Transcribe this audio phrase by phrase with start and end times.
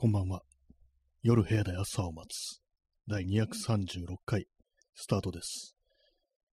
[0.00, 0.42] こんばんは。
[1.24, 2.60] 夜部屋で朝を待つ。
[3.08, 4.46] 第236回、
[4.94, 5.74] スタートです。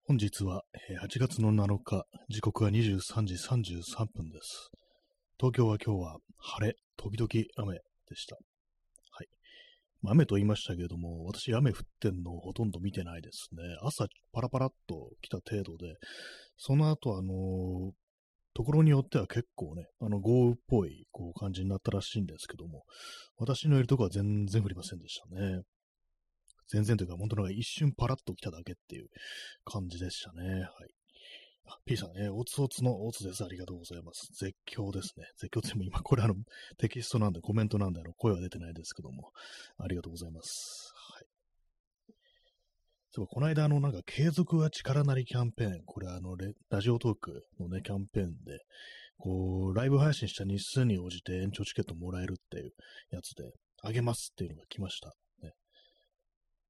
[0.06, 0.64] 本日は
[1.04, 4.72] 8月の7日、時刻は23時33分です。
[5.38, 8.38] 東京は今日は晴れ、時々雨でした。
[8.38, 9.28] はい。
[10.02, 13.62] まあ雨と言いましたけれども、私雨降ってんのほとんど見てないですね。
[13.82, 15.98] 朝パラパラっと来た程度で、
[16.56, 18.03] その後あのー
[18.54, 22.84] ところによっては結構ね、あの豪雨っぽいこう感じになったらしいんですけども、
[23.38, 25.62] 私のいるとこは全然降りませんでしたね。
[26.68, 29.08] 全然というか、本当なんか一瞬パラッと来ただけっていう
[29.66, 30.50] 感じでしたね。
[30.50, 30.70] はい。
[31.66, 33.44] あ、P さんね、おつおつのおつです。
[33.44, 34.28] ありがとうございます。
[34.34, 35.26] 絶叫ですね。
[35.38, 36.36] 絶叫っても今、これあの、
[36.78, 39.32] テキストなんで、コメントなんで、あの、声は出てないですけども、
[39.78, 40.94] ありがとうございます。
[43.16, 48.58] そう、この間、あの、なんか、継続は力なりキャンペーン、これあの、レラジオトークのね、キャンペーンで、
[49.20, 52.72] こう、ライブ配信した日数に応じて延長チケットもらえるっていう
[53.12, 53.52] やつで、
[53.84, 55.10] あげますっていうのが来ました。
[55.44, 55.52] ね。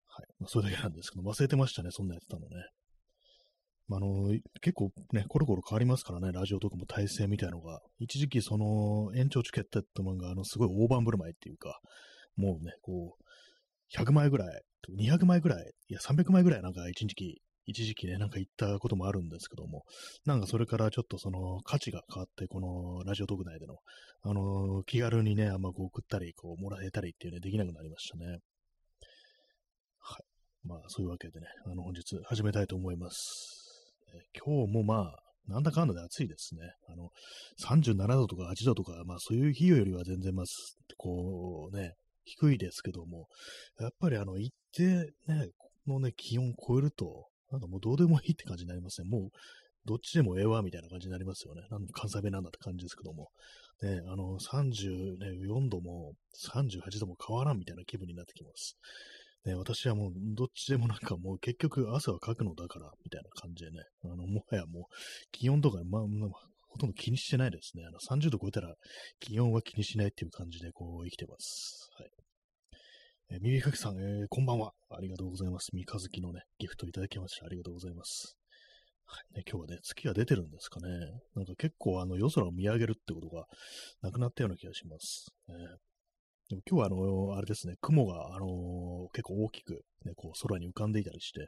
[0.05, 0.27] はい。
[0.38, 2.55] まあ、それだけなんですけど、忘れてましたね、そんなやってたのね。
[3.88, 7.80] まあ、あの、結構ね、コロコロ変わりますからね、ラジオとかも体制みたいのが。
[7.99, 11.80] 一時期、その、延長チケットってものが、あの、すごい大盤振る舞いっていうか、
[12.36, 14.61] もうね、こう、100枚ぐらい、
[14.92, 19.84] 200枚ぐらい、いや、300枚ぐらいなんか一時期、一時期ね、なんか行ったこともあるんですけども、
[20.26, 23.78] なんかそれからちょっとその価値が変わって、このラジオ特内での、
[24.23, 28.39] あの気軽にね、あんまこう送ったり、こう、もらえたりっていうね、できなくなりましたね。
[30.00, 30.67] はい。
[30.67, 33.64] まあ、そういうわけでね、あの、本日始めたいと思います。
[34.14, 36.61] え今日もまあ、なんだかんだで暑いですね。
[36.88, 37.09] あの、
[37.59, 40.45] 37度とか8度とか、まあそういう日よりは全然まあ、
[40.98, 41.94] こうね、
[42.26, 43.28] 低いですけども、
[43.80, 49.07] やっぱりあの、一定ね、このね、気温超えると、なんかもうどうでもいいって感じになりますね。
[49.09, 49.30] もう、
[49.85, 51.61] どっちでもええわ、みたいな感じになりますよね。
[51.69, 53.30] なん関西弁なんだって感じですけども。
[53.81, 58.77] ね、あの、34度も38度も変わらんみたいな気分になってきます。
[59.45, 64.93] ね、私はもう、どっちでもなんかもう結局汗はかくのだから、みたいな感じでね、あの、もはやもう、
[65.33, 66.02] 気温とか、まあ
[66.69, 67.83] ほとんど気にしてないですね。
[67.86, 68.73] あの、30度超えたら
[69.19, 71.89] 気温は気にしないっていう感じでこう生きてます。
[71.99, 72.23] はい。
[73.30, 74.73] えー、耳かきさん、えーこんばんは。
[74.89, 75.70] ありがとうございます。
[75.73, 78.36] 三日月のね、ギフトいただきましてありがとうございます。
[79.06, 80.89] はい、ね、今日はね、月が出てるんですかね。
[81.36, 83.45] なんか結構あの夜空を見上げるってことが
[84.02, 85.28] なくなったような気がします。
[85.48, 85.56] ね、
[86.50, 91.48] でも今日はあの、あれですね、雲があの結構大きくね、こう空に浮かんでいたりして、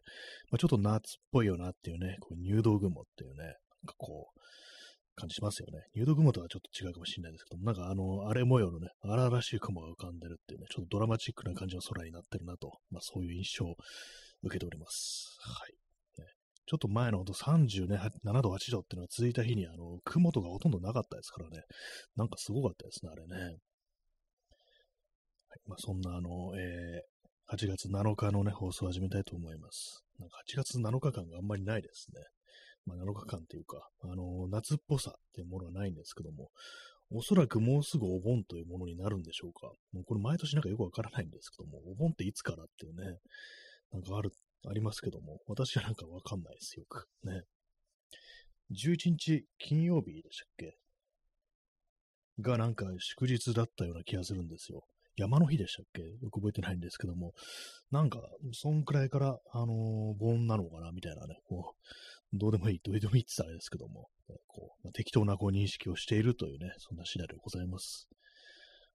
[0.51, 3.53] まあ、ちょっと夏っぽいよなっていうね、こう入道雲っていうね、なん
[3.87, 4.39] かこう、
[5.15, 5.85] 感じしますよね。
[5.95, 13.75] 入道雲とはちょっと違うかもしれないですけども、なんかあの、荒れ模様のね、荒々しい雲が浮かんでるっていうね、ちょっとドラマチックな感じの空になってるなと、まあそういう印象を
[14.43, 15.37] 受けております。
[15.41, 16.21] はい。
[16.21, 16.27] ね、
[16.65, 21.63] ちょっと前のほんと37度、8度っていうのが続いた日に、あの、雲とかほとんどなかったですからね、
[22.15, 23.43] なんかすごかったですね、あれね。
[23.43, 23.57] はい。
[25.65, 30.03] まあそんなあの、えー、8月7日のね、放送を始めたいと思います。
[30.19, 32.21] なんか8月7日間があんまりないですね。
[32.85, 36.51] まあ、7日間っていうか、あの、夏っぽさっていうものはないんですけども、
[37.11, 39.71] おそらくもうすぐお盆というものになるんでしょうか。
[39.91, 43.19] もうこれ毎年なんかよくわからないんですけども、お盆っていつからっていうね、
[43.91, 44.31] なんかある、
[44.67, 47.07] ありますけども、私はなんかわかんないです、よく。
[47.23, 47.43] ね。
[48.71, 50.77] 11日金曜日でしたっけ？
[52.41, 54.83] がなんか祝日だったような気がするんですよ。
[55.15, 56.01] 山の日でしたっけ？
[56.01, 57.33] よく覚えてないんですけども、
[57.91, 58.19] なんか、
[58.53, 61.87] そんくらいから、あのー盆なのかなみたいなね、こう、
[62.37, 64.09] どうでもいい、どうでもいいって言ったらあれですけども、
[64.47, 68.07] こうまあ適当なこう認識をしているというね、そんな次第でございます。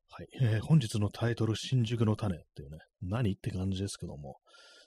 [0.09, 0.29] はい。
[0.41, 4.37] えー本日のタイトル、新宿の種っていうね、何って感じですけども、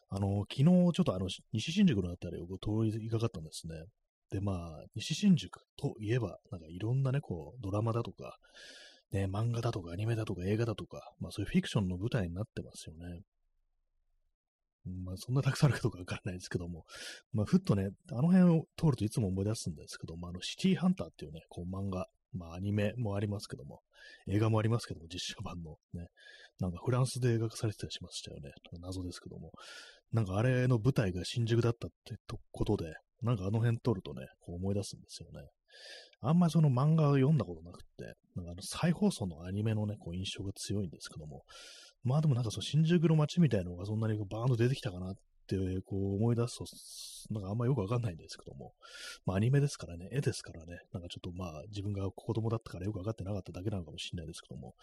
[0.09, 3.75] あの昨日ちょっとあの、西新宿のあたりをこう通りかかったんですね。
[4.34, 8.38] で、まあ、西新宿といえば、なんかいろんなね、こう、ドラマだとか、
[9.12, 13.22] ね、漫画だとかアニメだとか映画だとか、まあそういうフィクションの舞台になってますよね。
[14.85, 16.85] まあそんなたくさんあるかどうかわからないですけども、
[17.31, 23.81] まあふっとね、あの辺を通るといつも思い出すんですけども、あのシティハンターっていうね、こう漫画、まあアニメもありますけども、
[24.27, 26.07] 映画もありますけども、実写版のね、
[26.59, 28.51] なんかフランスで描かされてたりしましたよね。
[28.81, 29.51] 謎ですけども。
[30.12, 32.15] なんかあれの舞台が新宿だったって
[32.51, 32.94] ことで、
[33.24, 35.47] なんかあの辺通るとね、こう思い出すんですよね。
[36.21, 41.44] あんまりその漫画を読んだことなくって、なんかあの再放送のアニメのね、こう印象が強いんですけども、
[42.03, 45.13] まあでもなんかその新宿の街みたいなのがそんなにバーンと出てきたかなっ
[45.47, 45.55] て
[45.85, 48.73] こう思い出すと、なんかあんまよくわかんないんですけども、
[49.25, 54.73] まあアニメですからね、絵ですからね、なんかちょっとまあ自分が子供だったからよくわかってなかっただけなのかもしれないですけども、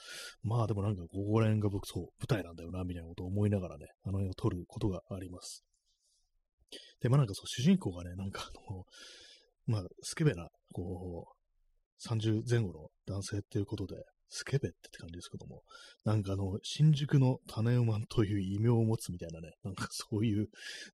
[0.43, 5.65] まあでもなんかここら辺が僕そう、舞台なんだよな、みたいなことを思いながらね、あの辺を撮ることがあります。
[7.01, 8.85] で、まあなんかそう、主人公がね、なんかあの、
[9.67, 13.97] まあ、スケベな、こう、30前後の男性っていうことで、
[14.31, 15.63] スケベって感じですけども、
[16.05, 20.49] なんかあの、新宿の種馬という異名を持つみたいなね、なんかそういう、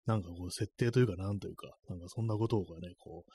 [0.07, 3.31] なんかこう、設定というか、なんというか、なんかそんなことがね、こう、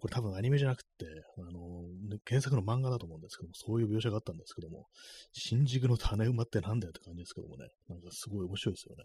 [0.00, 1.06] これ多分アニメじゃなくて、
[1.38, 1.84] あの、
[2.26, 4.86] 原作の漫画だと思うんですけども、そういう描写があったんですけども、
[5.32, 9.04] 新宿の種馬ってなんだよって感じですけどもね、なんかすごい面白いですよね。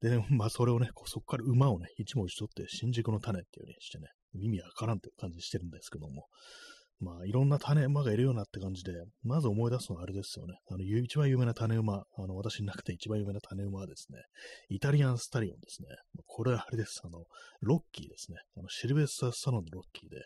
[0.00, 6.26] でね、まあそれをね、こうそこから馬をね、一文字取って、新宿の種っていう風にしてね、意味わからんって感じしてるんですけども、
[7.00, 8.92] まあ、いろんな種馬がいるようなって感じで、
[9.22, 10.54] まず思い出すのはあれですよね。
[10.68, 14.18] あの、一番有名な種馬、あの、私の中で一番有名な種馬はですね、
[14.68, 15.88] イタリアンスタリオンですね。
[16.26, 17.00] これはあれです。
[17.04, 17.24] あの、
[17.60, 18.38] ロッキーですね。
[18.56, 20.16] あの、シルベスター・サロンのロッキーで、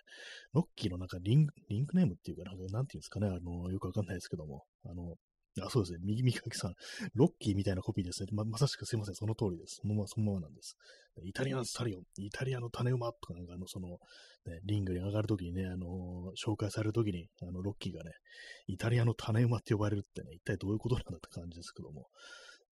[0.55, 5.17] ロッキーのなんかリング、リンクネームっていうか、なんか、なんていうんですかね、あの、よくわかんないですけども、あの、
[5.61, 5.99] あ、そうですね。
[6.03, 6.75] 右右かきさん。
[7.15, 8.29] ロッキーみたいなコピーですね。
[8.33, 9.15] ま、まさしくすいません。
[9.15, 9.81] その通りです。
[9.83, 10.77] そのまま、そのままなんです。
[11.25, 13.99] イタリアンスタリオン、イタリアの種馬とかなんかあの、その、
[14.47, 18.13] ね、リングに上がるときにね、あのー、紹介されるときに、あの、ロッキーがね、
[18.67, 22.07] イタリアの種馬って呼ばれるってね、一体どういうことなんだって感じですけども。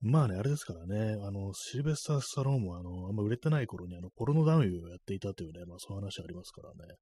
[0.03, 6.95] まあね、あれですからね、あの、シルベスター・スタローンも、あの、あんま売れてない頃に、あの、ポロノ男優をやっていたというね、まあそういう話ありますからね。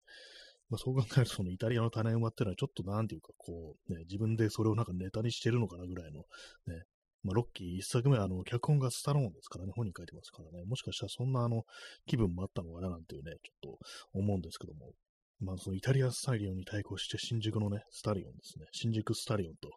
[0.71, 6.21] まあ、そう考えると、そのイタリアの種馬っていうのはちょっとなんていうか、こう、ね、自分でそれをなんかネタにしてるのかなぐらいの、
[6.67, 6.85] ね、
[7.25, 11.65] まあ、ロッキー一作目は、あの、脚本がスタローンですからね、本に書いてますからね、もしかしたらそんな、あの、
[12.07, 13.79] 気分もあったのかななんていうね、ちょっ
[14.13, 14.93] と思うんですけども、
[15.41, 19.71] まあ、そのイタリアスタリオンに対抗して新宿のね、スタリオンですね、新宿スタリオンと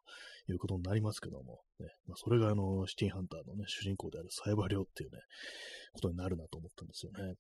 [0.52, 5.20] いうことになりますけども、ね、まあ、それがあの、シティハンターのね、主人公であるサイバリョっていうね、
[5.94, 7.36] ことになるなと思ったんですよね。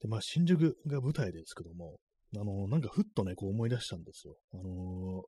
[0.00, 1.98] で、まあ、新宿が舞台ですけども、
[2.36, 4.36] あの、なんかふっとね、こう思い出したんですよ。
[4.52, 5.24] あの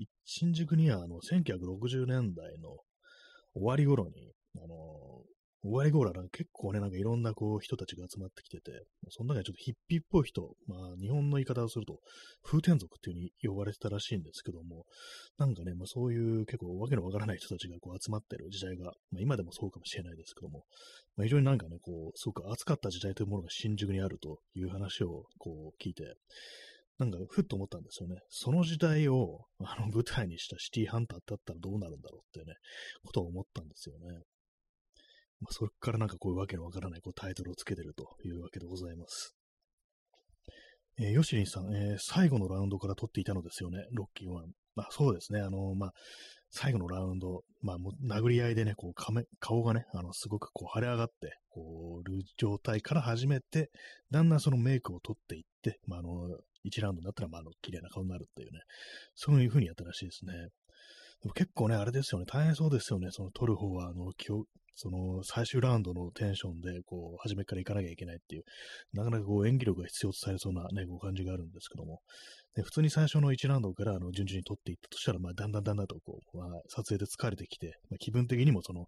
[0.00, 2.78] ー、新宿にはあの、1960年代の
[3.54, 8.72] 終わり頃に、あのー、終わり頃は結構ね、なんかいろんなこう人たちが集まってきてて、
[9.10, 11.98] その中にちょっとヒッピーっぽい人、まあ日本の言い方をすると
[12.42, 14.84] 風天族っていう風に呼ばれてたらしいんですけども、
[15.38, 20.64] なんかね、まあそういう結構わけのわからない人たちがこう集まってる時代が、まあ今でもそうかもしれないですけども、
[21.16, 26.14] まあ、非常になんかね、こう、すごく暑かった時代というものが新宿にあるという話をこう聞いて、
[26.98, 28.16] なんかふっと思ったんですよね。
[28.28, 32.54] その時代をあの舞台にしたシティハンターってあったらどうなるんだろうっていうね、
[33.04, 34.20] ことを思ったんですよね。
[35.40, 39.34] まあ、それからなんかこういうわけのわからないこうタイトルをつけてるというわけでございます。
[40.98, 44.32] えー、ヨシリンさん、えー、最後のラウンドから取っていたのですよね、ロッキー1。
[44.76, 45.92] まあそうですね、あのー、まあ、
[46.50, 48.94] 最後のラウンド、まあ、も殴り合いでね、こう
[49.38, 53.70] 顔がね、あの、すごくこう腫れ上がって、こう、る状態から始めて、
[54.10, 56.10] だんだんそのメイクを取っていって、まあ、あの、
[56.64, 58.60] 1ラウンドになったら、まあ、あの、綺麗な顔になるっていうね、
[59.14, 60.32] そういう風にやったらしいですね。
[61.22, 64.10] でも結構ね、あれですよね、大変そうですよね、その取る方は、あの、
[64.74, 68.44] その最終ラウンドのテンションで、こう、初めから行かなきゃいけないっていう、
[68.92, 72.00] なかなかこう演技力が必要とされそうなね、こう感じがあるんですけども、
[72.56, 78.86] で普通に最初の1ラウンドからあの順々に取っていったとしたら、まあ、だんだんだんだんとこう、まあ、撮影で疲れてきて、まあ、気分的にもその、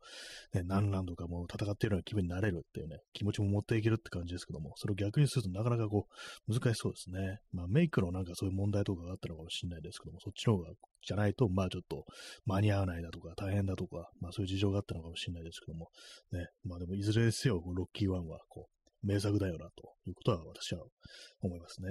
[0.52, 6.06] ね、何ラウンドかも戦っているような気分になれるっていうね、気持ちも持っていけるって感じですけども、それを逆にするとなかなかこ
[6.48, 7.38] う、難しそうですね。
[7.52, 10.70] まあ、メイクのなんかそういう問題とかがあったのかもしれないですけども、そっちの方が、
[11.04, 12.04] じゃないと、まあちょっと
[12.46, 15.88] 間に合わないだとか、大変だとか、まあそういう事情があったのかもしれないですけども、
[16.32, 18.68] ね、まあでもいずれですよ、ロッキーワンは、こ
[19.04, 20.82] う、名作だよな、ということは私は
[21.40, 21.88] 思いますね。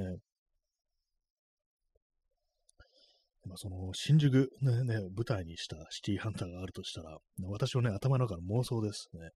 [3.45, 9.29] まあ、その、新宿ね、ね、舞台にしたシティハンターがあるとしたら、私のね、頭の中の妄想ですね。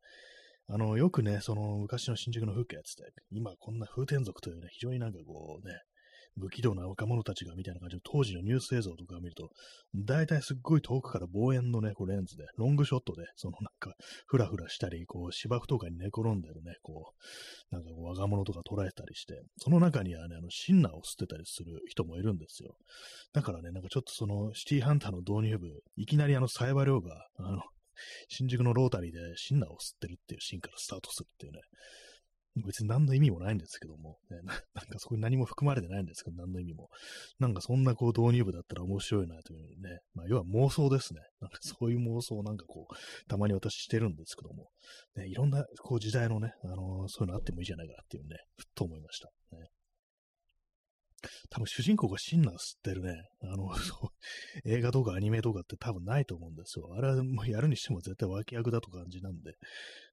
[0.68, 5.76] あの、よくね、その昔の新宿の風景やつって、今こんな風天族というね、非常になんかこうね、
[6.40, 9.50] 不気道な若者たちがみたいな感じの当時のニュース映像とかを見ると、
[9.96, 13.96] 大体すっごい遠くから望遠のね、こうレンズで、ロングショットで、そのなんか、
[14.28, 17.14] ふらふらしたり、こう芝生とかに寝転んでるね、こ
[17.72, 22.76] う、なんかこう若者とか捉えたりして、その中にはね、あの、シンナーを吸ってたりする人もいるんですよ。
[23.34, 27.62] だからね、なんかちょっとその、シティハンターの導入部、いきなりあの、サイバー量が、あの、
[28.28, 31.62] 新宿のロータリーでシンナーを吸ってるっていうシーンからスタートするっていうね、
[32.64, 34.38] 別に何の意味もないんですけども、ね、
[34.74, 36.90] なんかそこに何も含まれてないんですけど、何の意味も。
[37.40, 41.22] なんかそんなこう導入部だったら面白いなというね、まあ要は妄想ですね。
[41.42, 44.70] なんかそういう妄想をなんかこう、たまに私してるんですけども、
[45.16, 49.30] ね、いろんなこう時代のね、あのー、そういうのあってもいいじゃないかなっていうね、ふっと思いました。
[49.52, 49.70] ね
[51.50, 53.70] 多分主人公がシンナー吸ってるね、あの、
[54.66, 56.94] 映画とかアニメとかって多分ないと思うんですよ。
[56.98, 59.54] あれはもうやるにしても絶対脇役だと感じなんで、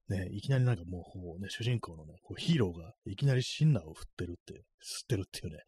[0.09, 1.05] ね、いきなりなんかも
[1.39, 5.59] う、ね、主人公のね、こうヒーローがいきなりシンナーを振ってるって、吸ってるっていうね、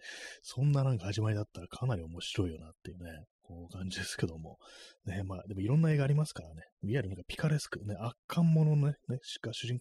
[0.42, 4.58] そんななんか始まりだったらかなり面白いよなっていうね、こう感じですけども。
[5.06, 6.64] ね、まあ、でもいろんな映画ありますからね。
[6.84, 9.80] いわゆるなんかピカレスク、ね、圧巻ものね、ね、しか主人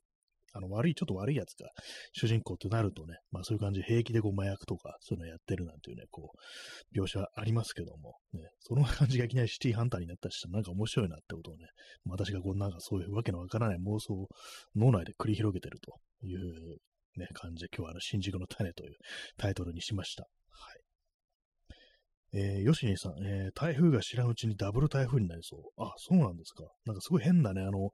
[0.54, 1.68] あの、悪い、ちょっと悪いやつが
[2.12, 11.66] 主人公ってなるとね、まあそういう感じで平気でこう麻薬とかそういうのやってるなんていうね、こう、描写ありますけども、ね、その感じがいきなりシティハンターになったりしたらなんか面白いなってことをね、
[12.06, 14.28] 私がこうなんかそういうわけのわからない妄想を
[14.76, 16.78] 脳内で繰り広げてるという
[17.16, 18.94] ね、感じで今日はあの新宿の種という
[19.36, 20.22] タイトルにしました。
[20.22, 20.28] は
[20.74, 20.84] い。
[22.36, 25.60] えー、ヨシニさん、えー、台風が知らんうちにダブル台風になりそう。
[25.80, 26.64] あ、そうなんですか。
[26.84, 27.90] なんかすごい変なね、あの、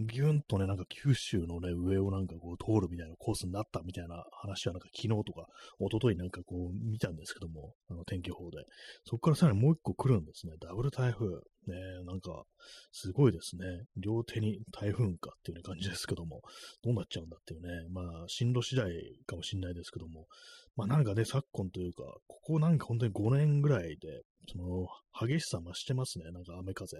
[0.00, 5.46] ぎゅんとね、なんか九州のね、上をなんかこう通るみたいなコースになったみたいな話はなんか昨日とか
[5.78, 8.58] 一昨日なんかこう見たんですけども、あの天気予報で。
[9.04, 10.54] そこからさらにもう一個来るんですね。
[10.60, 11.26] ダブル台風。
[11.68, 12.42] ね、なんか、
[12.90, 13.64] すごいですね。
[13.96, 16.42] 両手に台風かっていう、ね、感じですけども、
[16.82, 17.68] どうなっちゃうんだっていうね。
[17.88, 18.90] まあ、進路次第
[19.26, 20.26] かもしれないですけども、
[20.74, 24.88] まあなんかね、昨今というか、ここなんか本当に5年ぐらいで、その、
[25.28, 26.30] 激しさ増してますね。
[26.32, 26.96] なんか雨風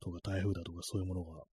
[0.00, 1.44] とか台風だとかそういうものが。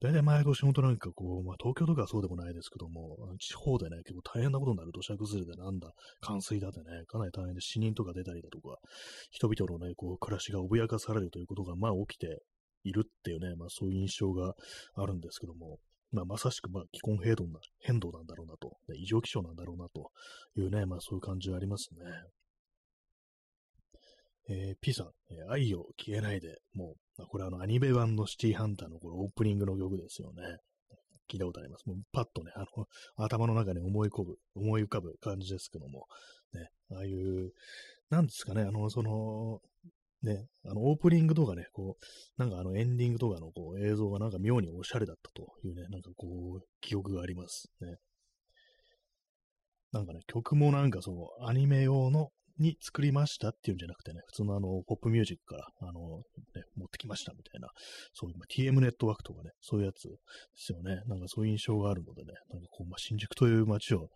[0.00, 8.78] 大体毎年本当なんかこう、まあ東京とかはそうでもないですけども、地方でね、結構大変なことになる土砂崩れでなんだ、冠水だってね、かなり大変で死人とか出たりだとか、
[9.30, 12.42] 人々のね、こう、暮らしが脅かされるということが、まあ起きて
[12.84, 14.54] いるっていうね、まあそういう印象が
[14.94, 15.78] あるんですけども、
[16.12, 20.10] まあ、まさしく、まあ、気候変動な変動なんだろうなと、ね、異常気象なんだろうなと
[20.56, 22.00] いうね、まあ、そういう感じはありますね。
[24.50, 30.42] えー、P さん、えー、愛を消えないで、もう、これあの、アニメ版のシティハンターのこのオープニングの曲ですよね。
[31.30, 31.86] 聞いたことあります。
[31.86, 36.06] もうパッとね、あの、頭の中に思い浮かぶ、思い浮かぶ感じですけども、
[36.52, 37.52] ね、ああいう、
[38.10, 39.60] なんですかね、あの、その、
[40.22, 42.04] ね、あの、オープニングとかね、こう、
[42.40, 47.96] なんかあの、エンディングとかのこう映像がなんか妙におしゃれだったというね、なんかこう、記憶がありますね。
[49.92, 56.22] なんかね、曲もなんかその、アニメ用のに作りましたっていうんじゃなくてね、普通のあの、ポップミュージックから、あの、
[56.54, 57.68] ね、持ってきましたみたいな、
[58.12, 60.14] そういう、ま、TM ネットワークとかね、そういうやつで
[60.54, 61.02] すよね。
[61.06, 64.08] なんかそういう印象があるのでね、なんかこう、まあ、新宿という街を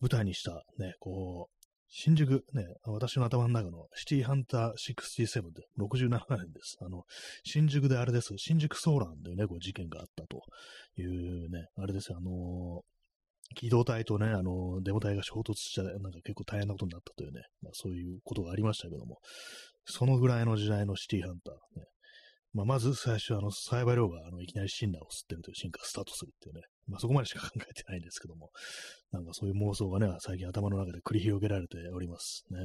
[0.00, 1.58] 舞台にしたね、こう、
[1.90, 6.76] 新宿ね、私の頭の中のシティハンター67で67年です。
[6.82, 7.04] あの、
[7.44, 8.34] 新宿であれです。
[8.36, 10.42] 新宿ソーランでね、こう事件があったと
[11.00, 12.82] いうね、あれですよ、あの
[13.54, 19.18] 機動隊とね、あのデモ隊が衝突しちゃ、なんか結構大変なことになったというね、まあそういうことがありましたけども、
[19.84, 21.86] そのぐらいの時代のシティハンター、ね、
[22.54, 28.50] まあ、まず最初は、あの、サイバー量があのいきなりシンナーを吸ってるという進化スタートするっていうね、まあ、そこまでしか考えてないんですけども、
[29.12, 32.58] なんかそういう妄想がね、最近頭の中で繰り広げられておりますね。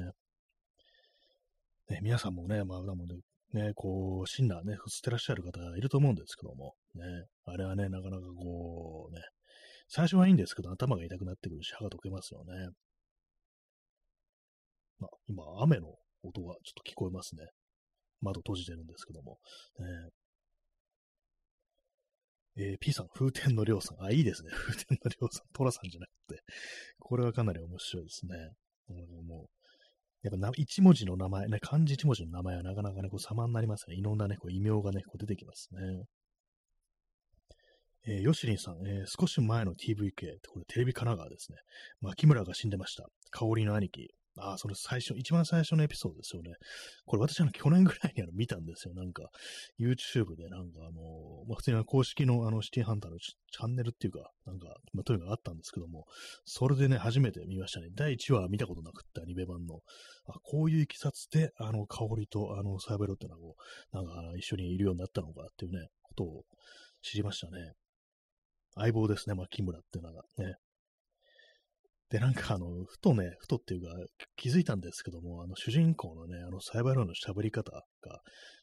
[1.95, 3.15] ね皆さんもね、まあ、もね、
[3.53, 7.03] ね、こう、シンナーね、吸ってらっしゃる方いると思うんですけども、ね、
[7.45, 9.21] あれはね、なかなかこう、ね、
[9.95, 12.69] 最初はいいんですけど、頭が痛くなってくるし、歯が溶けますよね。
[14.97, 15.89] まあ、今、雨の
[16.23, 17.45] 音がちょっと聞こえますね。
[18.19, 19.38] 窓閉じてるんですけども。
[22.57, 24.03] えー、えー、P さん、風天のりょうさん。
[24.03, 24.50] あ、いいですね。
[24.65, 25.47] 風天のりょうさん。
[25.53, 26.41] トラさんじゃなくて。
[26.97, 28.35] これはかなり面白いですね。
[29.27, 29.47] もう、
[30.23, 33.95] やっぱな一文字の名前、ね、漢字一文字の名前はなかなかね、こう様になりますね。
[33.95, 36.05] いろんなね、こう異名がね、こう出てきますね。
[38.05, 41.57] えー、ヨシリンさん、えー、少し前の TVK ってこれテレビ神奈川ですね。
[42.01, 43.05] 牧村が死んでました。
[43.31, 44.10] 香りの兄貴。
[44.38, 46.53] ああ、それ最初、一番最初のエピソードですよね。
[47.05, 48.93] これ私あの去年ぐらいにあの見たんですよ。
[48.95, 49.29] なんか、
[49.79, 56.05] YouTube でなんかあの、まあ、普通に公式のあのシティハンターのチャンネルっていうか、なんか、まあ、というかあったんですけども、
[56.45, 57.89] それでね、初めて見ましたね。
[57.93, 59.81] 第1話見たことなくって、アニメ版の。
[60.27, 63.55] あ、こういういきさつで、あの、香りとあの、サーベロってのはこ
[63.93, 66.43] う、なんか一緒にいるようになったのかっていうね、ことを
[67.03, 67.74] 知りましたね。
[68.75, 70.55] 相棒ですね、まあ、木村っていうのがね。
[72.09, 73.89] で、なんかあの、ふとね、ふとっていうか
[74.35, 77.83] 気づいたんですけども、あの主人公のね、あのサイバーローの喋り方が、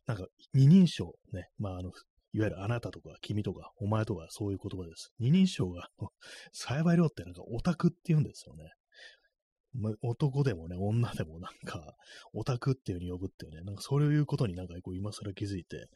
[0.06, 1.90] なんか二人称ね、まああの、
[2.32, 5.12] いわゆるあなたとか君とかお前とかそういう言葉です。
[5.18, 5.88] 二人称が、
[6.52, 8.70] サイバー量ってなんかオタクって言うんですよね。
[10.02, 11.94] 男でもね、女でもなんか、
[12.32, 15.86] オタクっていう風に呼ぶっていうね、なんかそういうことになんかこう今更気づいて、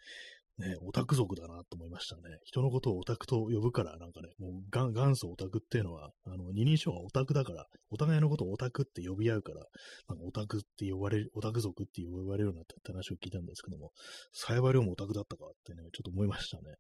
[0.59, 2.23] ね、オタク族だなと思いましたね。
[2.45, 9.67] 人のことをオタクと呼ぶから、なんかね、もう元祖オタクっていうのは、あの、二人称はオタクだから、お互いのことをオタクって呼び合うから、
[10.09, 13.91] なんかオタクって呼ばれる、オタク族って呼ばれるようになったって話を聞いたんですけども、
[14.33, 16.77] 幸い量もオタクだったかってね、ちょっと思いましたね。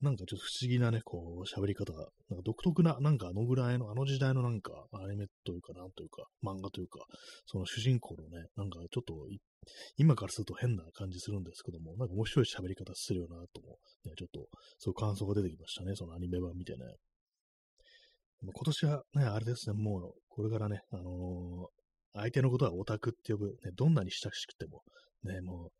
[0.00, 7.00] なんかちょっと不思議なね、こう、喋り方が、なんか独特な、なんかあのぐらいの、あの時代のなんか、アニメというか、なんというか、漫画というか、
[7.46, 9.14] その主人公のね、なんかちょっと、
[9.96, 14.46] 今からすると変な感じするんですけども、なんか面白い喋り方するよなとも、ね、ちょっと、
[14.78, 16.78] そういう感想が出てきましたね、そのアニメ版見てね。
[18.42, 24.82] 今年はね、あれですね、もう、これからね、あのー、相手のことはオタクって呼ぶ、ね、どんなに親しくても、
[25.22, 25.70] ね、もう、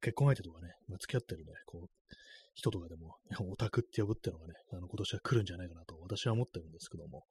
[0.00, 2.14] 結婚相手とかね、まあ、付き合ってるね、こう、
[2.54, 3.16] 人とかでも、
[3.50, 7.24] オタクって呼ぶっていうのがね、あの、今年は来るんじゃないかなと私は思ってるんですけども、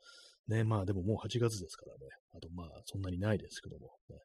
[0.47, 4.17] ね、まあでももう8月ですからね、あとまあそんなにないですけども、ね、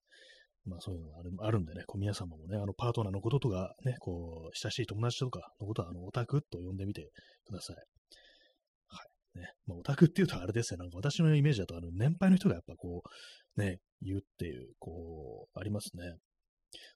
[0.64, 7.10] まあそういうのがあるあるんでね、こう皆様もね、あのパートナーのこととかね、こう、親しい友達とかのことは、あの、オタクと呼んでみて
[7.44, 7.76] ください。
[8.88, 9.02] は
[9.36, 9.38] い。
[9.38, 9.52] ね。
[9.66, 13.02] まあオタクっていうとあれですよ、なんか私のイメージだと、あの、年配の人がやっぱこ
[13.56, 16.16] う、ね、言うっていう、こう、ありますね。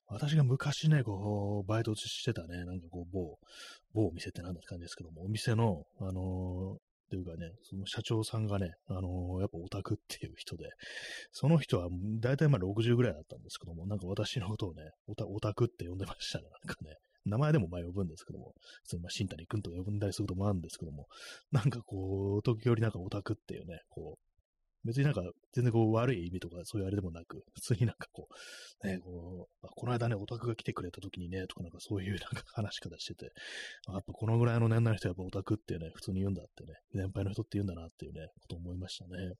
[0.07, 3.37] 私が昔ね、こう、バイトしてたね、なんかこう、某、
[3.93, 6.77] 某お店ってなんだって感じですけども、お店の、あのー、っ
[7.11, 10.65] ていうかね、その社長さんがね、あのー、やっぱオタクっていう人で、
[11.31, 11.89] その人は
[12.21, 16.95] 大体まあ60ぐらいだったんですけども、なんか私のことをね、オタオタクって呼んでましたね、なんかね。
[17.25, 21.07] 名前でもまあ呼ぶんですけども、普通にまあ新谷君と呼んだりすることもあるんですけども、
[21.51, 24.30] なんかこう、時折なんかオタクっていうね、こう、
[24.83, 25.21] 別になんか
[25.53, 28.27] 全然こう悪い意味とかそういうあれでもなく、 普通になんかこ
[28.83, 33.25] う、ね、こう、この間ね、オタクが来てくれた時にね、とかなんかそういうなんか話し方してて、
[33.87, 39.33] やっぱこのぐらいの年代の人はやっぱオタクってね、普通に言うんだってね、年配の人って言うんだなっていうね、こと思いましたね。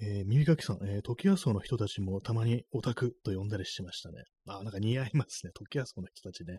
[0.00, 4.24] えー、耳かきさん、えー、時キ荘の人たちもたまにオタクと呼んだりしましたね。
[4.46, 5.52] あ、なんか似合いますね。
[5.54, 6.58] 時キ荘の人たちね。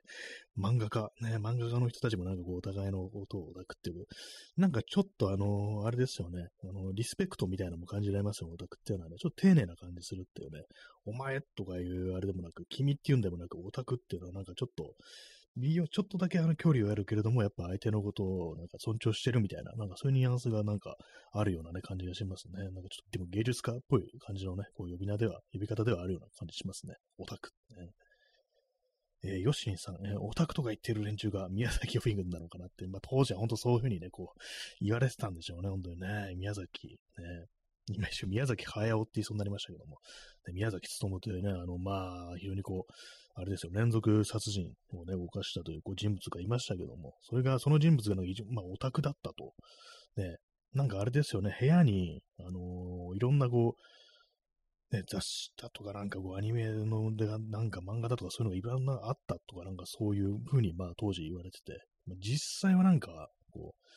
[0.58, 4.06] 漫画家、ね、漫画家の人たちもなんかこう、お互いの音をオタクっていう。
[4.56, 6.48] なんかちょっとあのー、あれですよね。
[6.64, 9.18] あのリスペクトみたいなのも感じられますよ、オタクっていうのはね。
[9.20, 10.64] ちょっと丁寧な感じするっていうね。
[11.06, 14.94] お前とかいうあれでもなく、君っていうんでもなく、オタクっていうのはなんかちょっと、
[15.56, 20.96] ちょっとだけあの距離をやるけれども、やっぱ相手のことをなんか尊重してるみたいな、なんかそういうニュアンスがなんか
[21.32, 22.64] あるようなね、感じがしますね。
[22.64, 26.96] なんかちょっとでも芸術家っぽい感じのね、こう呼び名では、呼び方ではあるような感じしますね。
[27.20, 27.92] オタクね。
[29.26, 34.40] えー、ヨシンさん、えー、オタクとか言ってる連中が宮崎フィングなのかなって、まあ当時は本当そういうふうにね、こう
[34.82, 36.36] 言われてたんでしょうね、本当にね。
[36.36, 36.98] 宮崎、ね。
[37.88, 39.98] 今一瞬宮崎駿って言いそうになりましたけども、
[40.48, 42.94] ね、宮崎勤というね、あの、まあ、非常にこう、
[43.36, 49.54] あれですよ、連続殺人をね、犯したというこう人物がいましたけども、それが、その人物が、まあ、オタクだったと。
[50.16, 50.38] ね、
[50.74, 61.80] なんかあれですよね、部屋に、あのー、いろんなこう、ね、雑誌だとかなんかこうアニメのでなんか漫画だとかそういうのがいろんなあったとかなんかそういうふうにまあ当時言われてて、
[62.20, 63.90] 実際はなんかこう、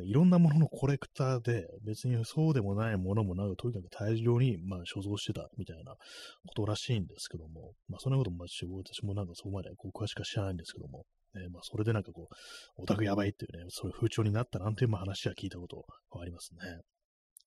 [0.00, 11.04] いろんなもののコレクターで、別にそうでもないものもなく、とにかく大量に、まあ、所蔵してたみたいなことらしいんですけども、まあ、そんなことも、まあ、私もなんかそこまでこう詳しくは知らないんですけども、
[11.34, 16.80] ね、まあ、それでなんかこう、オタクやばいっていうね、そういう風潮になったなんていう話は聞いたことがありますね。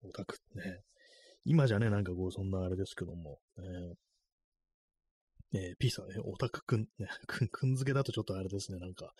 [0.03, 0.81] オタクね。
[1.45, 3.63] 今じゃね、なんかこう、そんなあれですけども、ね、
[5.53, 9.13] えー、P さんね、オタクくん、ね、 くん、くん付けだとちょっとあれですね、なんか、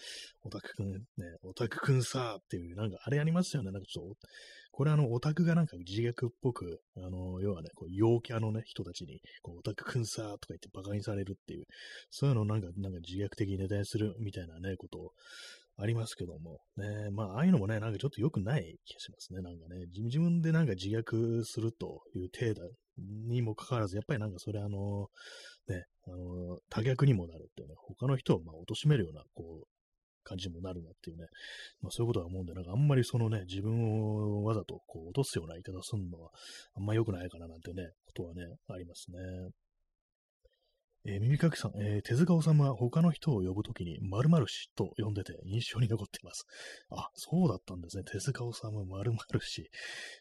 [0.44, 1.00] オタクくん、ね、
[1.44, 4.28] オタクくんさーっていう、なんかあれありますよね、なんかちょっと、
[4.72, 11.66] これあの、オタクがなんか自虐っぽく、あの、要はね、こう陽キャのね、人たちに、こう、オタクくんさーとか言って馬鹿にされるっていう、
[12.12, 15.13] そういうのをなんか、なんか自虐的にネタにするみたいなね、こと
[15.78, 25.07] ありますけども、ね、まあ、ああいうのもね、なんかちょっと良くない気がしますね、なんかね、自分でなんか自虐するという程度にもかかわらず、やっぱりなんかそれあの、
[25.67, 29.67] ね、あの、多逆にもなるっていうね、他の人をまあ貶めるような、こう、
[30.23, 31.25] 感じにもなるなっていうね、
[31.81, 36.31] まあそういうことは思うんで、なんかあんまりそのね、自分をわざとこう落とすような言い方するのは、
[36.75, 39.17] あんま良くないかななんてね、ことはね、ありますね。
[41.10, 46.46] えー、耳かきさん、えー、手塚治虫は他の人を呼ぶときに〇〇氏と呼んでて印象に残っています。
[46.91, 48.04] あ、そうだったんですね。
[48.04, 49.70] 手塚治虫〇〇氏。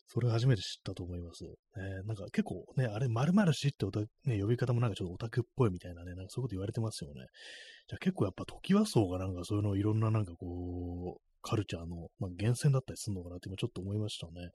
[0.06, 1.44] それ初めて知ったと思います。
[1.76, 3.84] えー、なんか結構ね、あれ〇〇氏って
[4.26, 7.26] ね、呼び方もなんかちょっとオタクっぽいみたいなね、なんかそういうこと言われてますよね。
[7.88, 14.50] じゃあ結構やっぱ時はそうがなんかそういうのいろんななんかこう、カルチャーの、まあ、源泉だったりするのかなって今ちょっと思いましたね。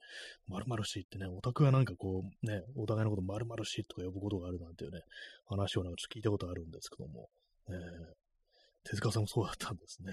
[0.48, 5.00] 〇〇しってね、オタクはなんかこう、ね、お互いのこと〇〇しとか呼ぶことがあるなんていうね、
[5.46, 7.30] 話をなんかちょっと聞いたことあるんですけども、
[7.70, 7.76] えー、
[8.90, 10.12] 手塚さんもそうだったんですね。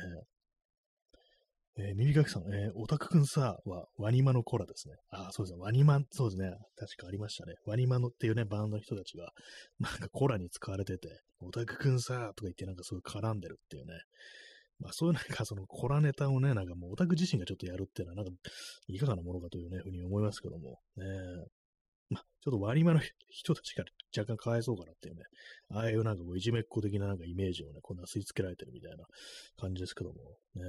[1.80, 4.96] えー、耳かきさん、えー、オタクくんさはワニマのコラですね。
[5.10, 5.62] ああ、そうですね。
[5.62, 6.50] ワニマン、そうですね。
[6.78, 7.56] 確かありましたね。
[7.66, 9.34] ワニマのっていうね、バンドの人たちが、
[9.80, 11.10] なんかコラに使われてて、
[11.42, 13.94] オタクくんさとか言ってなんかすごい絡んでるっていうね、
[14.80, 18.32] まあそういうなんかそのコラネタをね、なんかもうオタク自身がちょっとやるっていうのはなんか
[18.88, 21.06] いかがなものかというね、ふうに思いますけども、ね
[22.10, 23.84] まあちょっと割り間の人たちが
[24.18, 25.24] 若干かわいそうかなっていうね、
[25.70, 29.06] ああいうなんかこういじめっ子的ななんかイメージをね、こんな吸い付けられてるみたいな
[29.58, 30.16] 感じですけども、
[30.56, 30.64] ね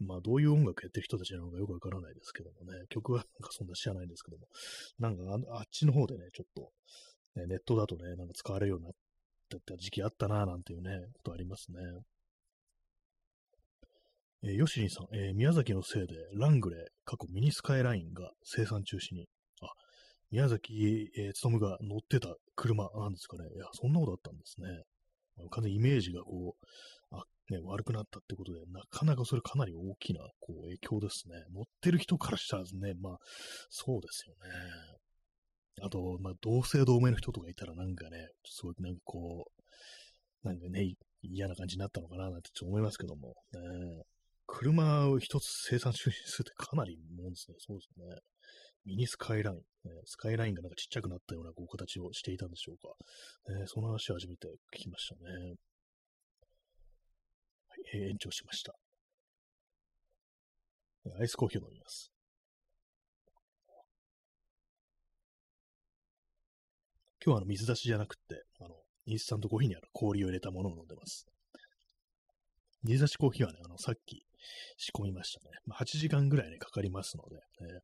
[0.00, 4.46] まあどういう音楽やってる人たちなのかよくわからないですけどもね、曲はなんかそんな知らないんですけども、
[4.98, 6.70] なんかあっちの方でね、ちょっと、
[7.36, 8.92] ね、ネットだとね、なんか使われるようになっ
[9.66, 11.78] た時期あったなぁなんていうね、ことありますね。
[14.42, 19.26] えー、ヨシリンさん、えー、宮崎のせいでラングレー、過去ミニスカイラインが生産中止に。
[19.60, 19.68] あ、
[20.30, 23.48] 宮崎、えー、勤が乗ってた車なんですかね。
[23.54, 24.68] いや、そんなことあったんですね。
[25.50, 26.66] 完全にイメージがこう、
[27.16, 31.34] あ、ね、悪くなったってことで、なかなかそれかなり大きな、こう、影響ですね。
[31.54, 33.18] 乗ってる人からしたらね、まあ、
[33.68, 34.50] そうですよね。
[35.82, 39.46] あと、まあ、同姓同名の人とかいたらなんかね、すごいなんかこ
[40.44, 43.60] う、なんかね、嫌な感じになったのかななんてちょっと思いますけども、ね、
[44.52, 47.56] 車を一つ生産収入するってかなりもんですね。
[47.58, 48.20] そうですね。
[48.84, 49.62] ミニスカイライン、ね、
[50.04, 52.88] スカイラインがなんかちっちゃくなったようなこう形をしていたんでしょうか。
[53.54, 55.20] ね、その話を初めて聞きましたね。
[57.68, 58.74] はい、えー、延長しました。
[61.18, 62.10] アイスコーヒーを飲みます。
[67.24, 68.74] 今日はあの水出しじゃなくて、あの、
[69.06, 71.26] インスタントコーヒーにある氷を入れたものを飲んでます。
[72.82, 74.24] 水出しコーヒーはね、あの、さっき
[74.76, 75.50] 仕込みましたね。
[75.66, 77.80] まあ、8時間ぐらいね、かかりますので、ね、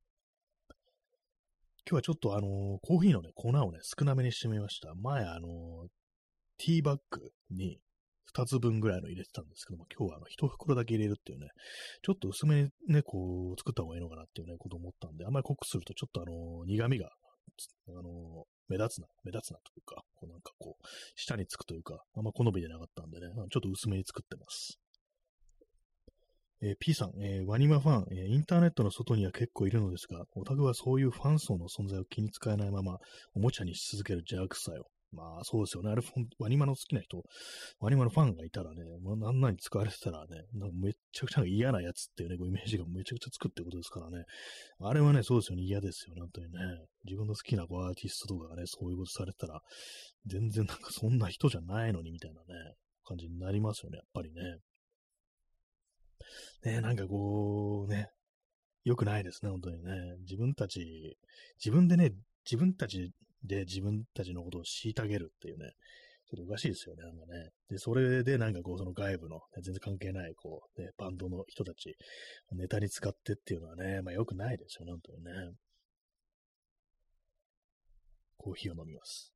[1.89, 2.51] 今日はちょっとあのー、
[2.83, 4.95] コーヒーのね、粉をね、少なめにしてみました。
[4.95, 5.89] 前、あのー、
[6.59, 7.79] ティーバッグに
[8.35, 11.49] 2つ分ぐらいの入れてたんですけども、今日はあの、1袋だけ入れるっていうね、
[12.03, 17.11] ちょっと薄めにね、こう、作った方がいいのかなっていうね、こと思ったんで、あんまり濃くするとちょっとあのー、苦味が、
[17.89, 24.79] あの目立つな、目立つなというか、こうなんかこう、下につくというか、あんま好みでなかったんでね、ちょっと薄めに作ってます。
[26.63, 32.99] えー、P さん、えー、ワニマファン、えー、インターネットの外には結構いるのですが、オタクはそういうファン層の存在を気に使えないまま、
[33.35, 34.87] おもちゃにし続ける邪悪さよ。
[35.13, 35.91] まあ、そうですよね。
[35.91, 36.03] あれ、
[36.39, 37.23] ワニマの好きな人、
[37.81, 44.25] ワニマのファンがいたらね、まあ、なんなに使われてたらね、なんかめちゃくちゃ嫌なやつっていうね、こうイメージがめちゃくちゃつくってことですからね。
[44.81, 45.63] あれはね、そうですよね。
[45.63, 46.21] 嫌ですよね。
[46.21, 46.59] 本当にね。
[47.05, 49.61] 自分の好きなアーティストとかがね、そういうことされたら、
[50.27, 53.99] 全然なんかそんな人じゃないのにみたいなね、感じになりますよね。
[53.99, 54.41] やっぱりね。
[56.65, 58.11] ね、なんかこう、ね、
[58.85, 60.17] 良くないですね、本当にね。
[60.21, 61.19] 自分たち、
[61.59, 62.13] 自分でね、
[62.45, 63.13] 自分たち
[63.43, 65.73] で自分たちのことを虐げるっていうね、
[66.29, 67.51] ちょっとおかしいですよね、なんかね。
[67.69, 71.97] で、それでなんかこう、その外部の、ね、全然関係ない、こう、ね、バンドの人たち、
[72.53, 75.31] ネタに使ってっていうのはね、まあ良くないですよね、本当にね。
[78.39, 79.36] コーヒーを飲みます。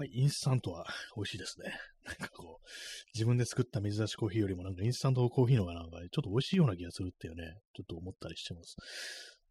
[0.00, 1.78] ぱりインスタントは美味しいですね。
[2.04, 2.68] なんかこう、
[3.14, 8.76] 自分で作った水出しコーヒーよりもなんかインスタントコーヒーのがなんかちょっと美味しいような気がするっていうね、ちょっと思ったりしてます。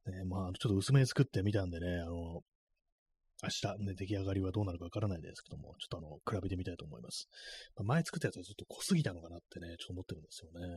[0.07, 2.41] ね、まあ、ちょっと薄めに作ってみたんでね、あの、
[3.41, 7.29] 明日ね、出来上がりはどうなるかわからないですけども、ちょっとあの、比べてみたいと思います。
[7.75, 10.67] まあ、前作ったやつはちょっと濃すぎたのかなってね、ちょっと思ってるんですよね。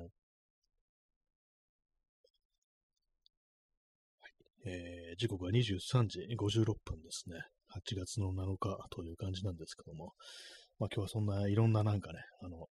[4.20, 4.32] はい。
[4.66, 7.40] えー、時刻は23時56分ですね。
[7.76, 10.12] 8月の7日という感じなんですけども、
[10.78, 12.66] まあ今日はそんないろんななんかね、あの、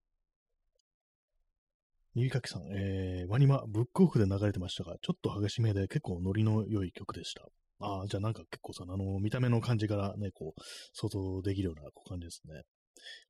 [2.14, 7.42] 右かきさん、えー、ワニマ、ブックオフで流れてましたが、ちょっと激しめで結構ノリの良い曲でした。
[7.78, 10.60] ああ、じゃあなんか結構さ、あの、見た目の感じからね、こう、
[10.92, 12.62] 想像できるような感じですね。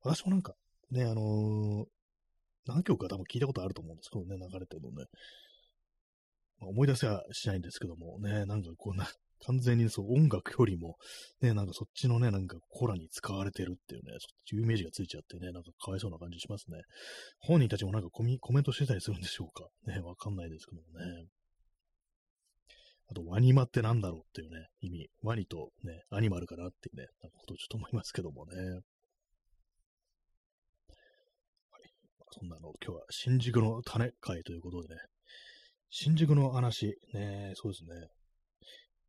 [0.03, 0.53] 私もなんか、
[0.89, 1.85] ね、あのー、
[2.65, 5.05] 何曲か多分聞いたことあると思うんですけどね、流れてるのね。
[6.59, 9.07] まあ、思い出せはしないんですけども、ね、なんかこんな、
[9.45, 10.97] 完全にそう音楽よりも、
[11.41, 16.77] ね、なんかそっちのね、なんかコラに使われてるっていうね、そっちイメージがついちゃってね、なんかかわいそうな感じしますね。
[17.39, 19.67] 本人たちもなんかコミコメントしてたりするんでしょうか？
[19.91, 21.25] ね、わかんないですけどもね。
[23.09, 25.09] あと、ワニマってなんだろうっていうね、意味。
[25.21, 28.55] ワニとね、アニマルかなっていうね、なんかことをちょっと思いますけどもね。
[28.55, 28.69] は
[31.79, 31.91] い。
[32.31, 35.01] そんなの、今日は新宿の種会ということでね、
[35.89, 38.07] 新宿の話、ね、そうですね。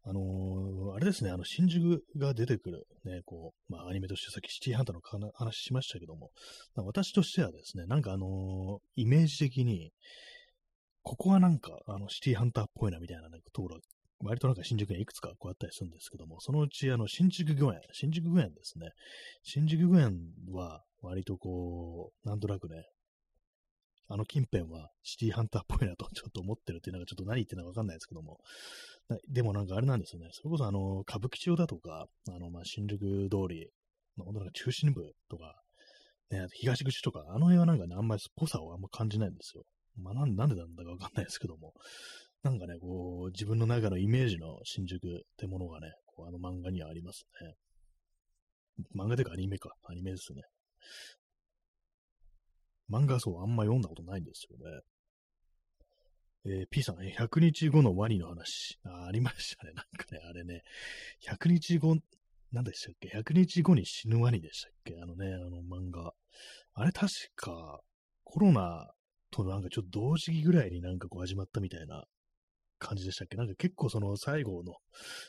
[0.05, 6.31] あのー、あれですね、あの、新宿が出てくる、ね、こう、まあ、アニメとしてさっきシティハンターの話しましたけども、
[6.77, 9.93] 私としてはですね、なんかあのー、イメージ的に、
[11.03, 13.79] ここはなんか、あの、シティハンターっぽいなみたいな、ね、ところ
[14.25, 18.91] 割となんか新宿にいくつかこうあったりするんですけども、そのうち、あの、新宿御苑、新宿御苑ですね。
[19.43, 20.13] 新宿御苑
[20.53, 22.85] は、割とこう、なんとなくね、
[24.13, 28.39] あの近辺はシティハンターっぽいなと ちょっと思ってるっていうのがちょっと何言ってるのかわかんないですけども、
[29.29, 30.29] でもなんかあれなんですよね。
[30.33, 32.99] それこそあの、歌舞伎町だとか、あの、まあ、新宿
[33.31, 33.71] 通り、
[34.17, 35.63] まあ、本当なんか中心部とか、
[36.31, 39.65] ね、東口とか、あの辺はなんかね、あんまりっぽさをあんま感じないんですよ。
[39.97, 41.73] まあ、なんでなんだかわかんないですけども、
[42.43, 47.55] なんかね、こう、自分の中のイメージの新宿ってものがね、こうあの漫画にはありますね。
[48.95, 50.43] 漫画でかアニメか、アニメですね。
[52.93, 54.81] 漫画そう、あんま読んだことないんですよね。
[56.45, 58.79] えー、P さん、100日後のワニの話。
[58.85, 59.73] あありましたね。
[59.75, 60.63] なんかね、あれね、
[61.27, 61.97] 100日後、
[62.51, 65.01] 何でしたっけ ?100 日後に死ぬワニでしたっけ？
[65.01, 66.13] あのね、あの漫画。
[66.75, 67.81] あれ確か、
[68.25, 68.93] コロナ
[69.31, 72.07] となんかちょっと同時期ぐらいになんかこう始まったみたいな
[72.87, 73.37] 感じでしたっけ？
[73.37, 74.75] なんか結構その最後の、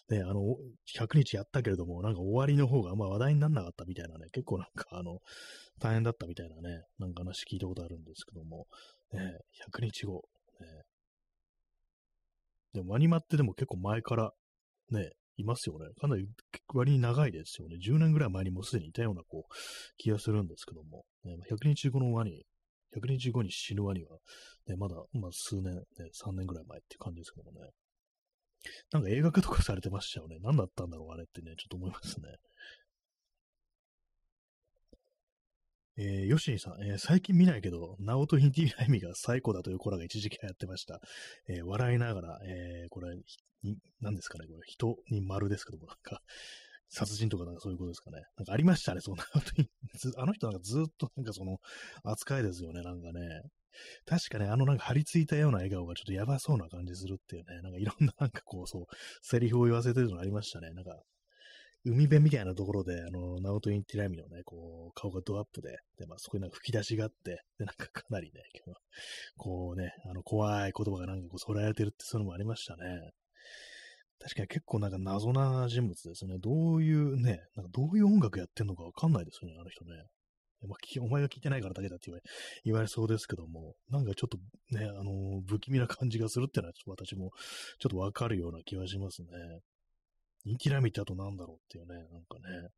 [0.09, 0.41] ね、あの、
[0.97, 5.19] 100日やったけれども、なんか終わりの方があんま話題にならなかったみたいなね、結構なんかあの、
[5.79, 8.67] 大変だったみたいなね、なんか話聞いたことあるんですけども、
[9.11, 9.19] ね、
[9.71, 10.23] 100日後、
[10.59, 10.83] ね。
[12.73, 14.31] でもワニマってでも結構前から
[14.89, 15.87] ね、いますよね。
[15.99, 16.27] かなり
[16.73, 17.77] 割に長いですよね。
[17.77, 19.53] 10年ぐらい前にもうすでにいたようなこう
[19.97, 22.45] 気がするんですけども、ね、100日後のワニ、
[22.95, 24.17] 100日後に死ぬワニは、
[24.67, 25.81] ね、まだ、まあ、数年、ね、
[26.23, 27.69] 3年ぐらい前っていう感じですけどもね。
[28.91, 30.37] なんか映画化とかされてましたよね。
[30.41, 32.27] 何だったんだろう、あれってね、ちょっと思いますね。
[35.95, 40.99] えー、ヨシニさん、えー、最近見ないけど、ナオト・インティライミが最高だというコラが一時期流行ってました。
[41.47, 43.15] えー、笑いながら、えー、これ、
[44.01, 46.21] 何ですかね、これ、人に丸ですけども、なんか、
[46.93, 48.21] 殺人とかなんかそういうことですかね。
[48.37, 49.67] なんかありましたね、そんなことに。
[50.17, 51.57] あの人なんかずっとなんかその
[52.03, 53.41] 扱いですよね、なんかね。
[54.05, 58.85] 確かね、あのなんか張り付いたような笑顔がちょっとやばそうな感じするっていうね、なんかいろんななんかこう、そう、
[59.21, 60.69] セリフを言わせてるのありましたね。
[60.71, 60.95] なんか、
[61.85, 68.41] 海辺みたいなところで、あの、ナオト・インティラミのね、こう、顔がドアップで、で、まあ、そこになんか吹き出しがあって、で、なんかかなりね、
[69.37, 73.11] こうね、あの、怖い言葉がなんかこう、添えられてるってそういうのもありましたね。
[74.19, 76.37] 確かに結構なんか謎な人物ですね。
[76.39, 79.91] どういうね、なんかどういう音楽やってんのかわかんないですよね、あの人ね。
[80.67, 82.23] まあ、お前が聞いてないからだけだって言われ
[82.63, 84.37] 言われそうですけども、なんかちょっと
[84.77, 87.31] ね、あの、不気味な感じがするってのは、私も
[87.79, 89.27] ちょっとわかるような気はしますね。
[90.45, 92.69] インティラミってあとなんだろうっていうね、なんかね、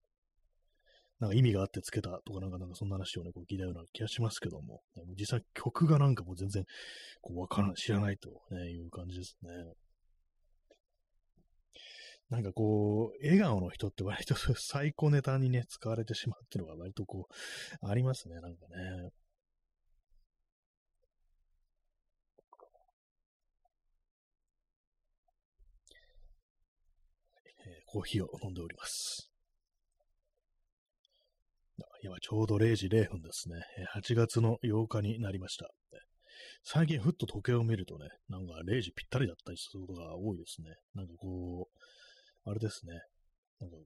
[1.20, 4.82] なんか意味があってつけたとかなんかなんかそんな話をね、こう聞いたような気がしますけども、
[5.18, 6.66] 実際曲がなんかもう全然
[7.22, 9.50] こうわからん、知らないと、いう感じですね。
[12.30, 19.12] なんかこう、笑顔の人って割と最高ネタにね、使われてしまうっていうのが割とこう、ありますね、なんかね。
[27.86, 29.32] コーヒーを飲んでおります。
[32.02, 33.56] 今ちょうど0時0分ですね。
[33.96, 35.70] 8月の8日になりました。
[36.64, 40.76] 最近ふっと時計を見るとね、なんか0時ぴったりだったりすることが多いですね。
[40.94, 41.80] なんかこう、
[42.46, 42.94] あれですね。
[43.60, 43.78] なんか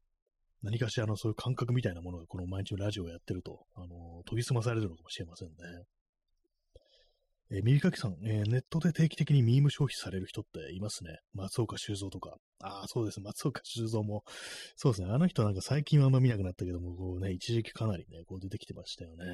[0.61, 5.53] 何かしらのそういう感覚みたいなものがこの毎日のラジオをやってると、あの研ぎ澄まされるのかもしれませんね。
[7.51, 11.17] えー、耳かきさん、えー、ネットで定期的にミーム消費される人っていますね。
[11.33, 12.35] 松岡修造とか。
[12.61, 13.21] ああ、そうです。
[13.21, 14.23] 松岡修造も、
[14.75, 15.09] そうですね。
[15.11, 19.25] あの人なんか最近はあんま見なくなったけども、こうね、一時期かなりね、こう出てきてましたよね。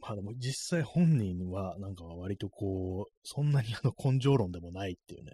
[0.00, 5.32] まあでも実際本人はなんか割とこう、そんなに あの根性論でもないっていうね、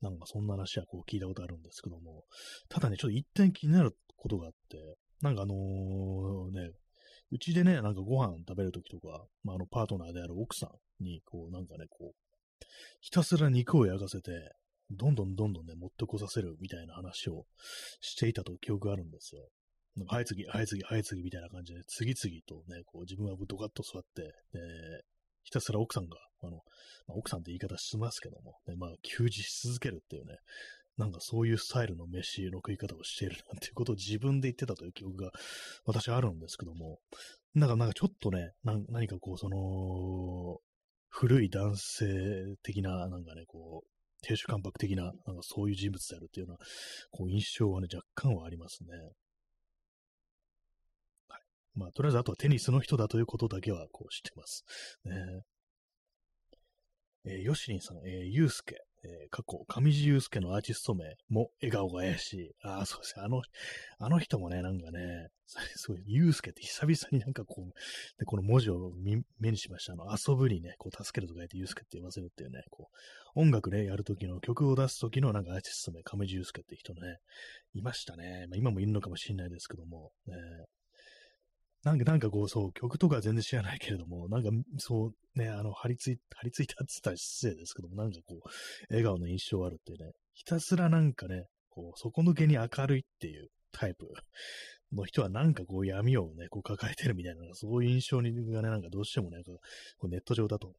[0.00, 2.24] なんかそんな話はこう聞いたことあるんですけども、
[2.68, 6.70] ただね、ちょっと一点気になることがあって、なんかあの、ね、
[7.30, 12.26] うちでね、なんかご飯食べるときとか、まあ、あの、パートナーである奥さんに、こう、なんかね、こう、
[13.00, 14.30] ひたすら肉を焼かせて、
[14.90, 17.46] どんどんどんどんね、持ってこさせるみたいな話を
[18.00, 19.48] していたと記憶があるんですよ。
[19.96, 24.60] なんかはい次、はい次、はい次みたいな感じで、次々とね、こう自分はドカッと座って、で、
[25.42, 26.56] ひたすら奥さんが、あの、
[27.06, 30.38] まあ、奥さんって言い方しますけども、ね、まあ、給仕し続けるっていうね、
[30.98, 35.30] なんかそういうスタイルの飯の食い方をしているなんていうことを自分で言ってたという記憶が
[35.84, 36.98] 私はあるんですけども、
[37.54, 40.58] なんかなんかちょっとね、何かこうその、
[41.08, 43.88] 古い男性的な、なんかね、こう、
[44.22, 46.66] 亭主関白的な、なんかそういう人物であるっていうような、
[47.10, 48.88] こう印象はね、若干はありますね。
[51.76, 54.64] まあ、とりあえずあとはテニスの人だということだけはこう知ってます。
[55.04, 55.12] ね。
[57.28, 62.50] えー、ヨシリンさん、えー、ユースケ、えー、過去、上地雄介のアーティスト名も笑顔が怪しい。
[62.62, 63.24] ああ、そうですね。
[63.24, 63.42] あの、
[63.98, 65.28] あの人もね、なんかね、
[65.76, 67.72] すごい、祐介って久々になんかこう、
[68.18, 68.92] でこの文字を
[69.38, 69.92] 目にしました。
[69.92, 77.18] あの、遊ぶにね、こう、助けるとか言って祐介って言わせるっていうね、こう、音楽ね、やるときの曲を出すときのなんかアーティスト名、上地雄介って人ね、
[77.74, 78.46] いましたね。
[78.48, 80.36] まあ、今もいるのかもしれないですけども、ね、
[81.86, 88.48] なんか、なんかこう、そう、曲とか全然知らないけれども、 なんか、そうね、あの、張り付い、張り付いたって言ったら失礼ですけども、なんかこう、
[88.90, 94.08] 笑顔の印象あるっていうね、ひたすらなんかね、こう、底抜けに明るいっていうタイプ
[94.90, 99.60] の人はなんかこう闇をね、こう抱えてるみたいな、そういう印象にがね、なんかどうしてもね、こ
[100.00, 100.74] うネット上だとね、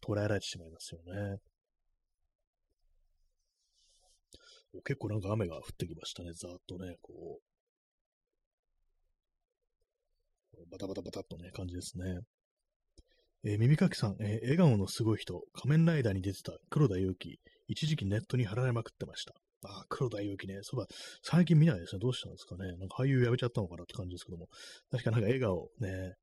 [0.00, 1.38] 捉えられてしまいますよね。
[4.84, 7.49] 結構なんか雨が降ってきましたね、ざーっとね、こう。
[10.70, 12.20] バタバタバタっとね、感じですね。
[13.44, 19.32] えー、耳かきさん、えー、笑顔のすごい人、仮面ライダーに出てた黒田祐樹、一時期ネットに貼られまくってました。
[19.64, 20.58] ああ、黒田祐樹ね。
[20.62, 20.86] そうだ、
[21.22, 22.00] 最近見ないですね。
[22.00, 22.76] どうしたんですかね。
[22.76, 24.48] なんか俳優辞めちゃったのかなって感じですけども。
[24.90, 26.14] 確かなんか笑顔ね。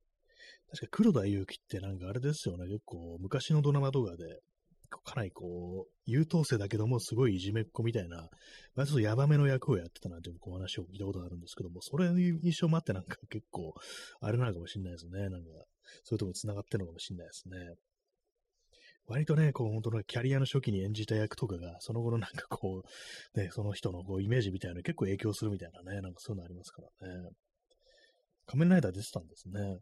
[0.70, 2.66] 確か黒田祐樹ってなんかあれですよね。
[2.68, 4.40] 結構昔のドラマとかで、
[4.90, 8.30] かなりこう、優等生だけども、すごいいじめっ子みたいな、
[8.76, 13.74] まあ、ちょっとヤバめの役をやってたなんていうこう話を聞いたことがあるんですけども、それの印象もあってなんか結構、
[14.22, 15.30] あれなのかもしれないですね。
[15.30, 15.50] なんか、
[16.04, 17.58] そういうとこ繋がってるのかもしれないですね。
[19.08, 22.84] 割とね、こう、本当のキャリアの初期に演じた役とかが、その後のなんかこ
[23.36, 27.30] う、ね、その人のこうイメージみたいなのに結構影響するみたいなね、なんかそういうのありますからね。
[28.46, 29.80] 仮面ライダー出てたんですね。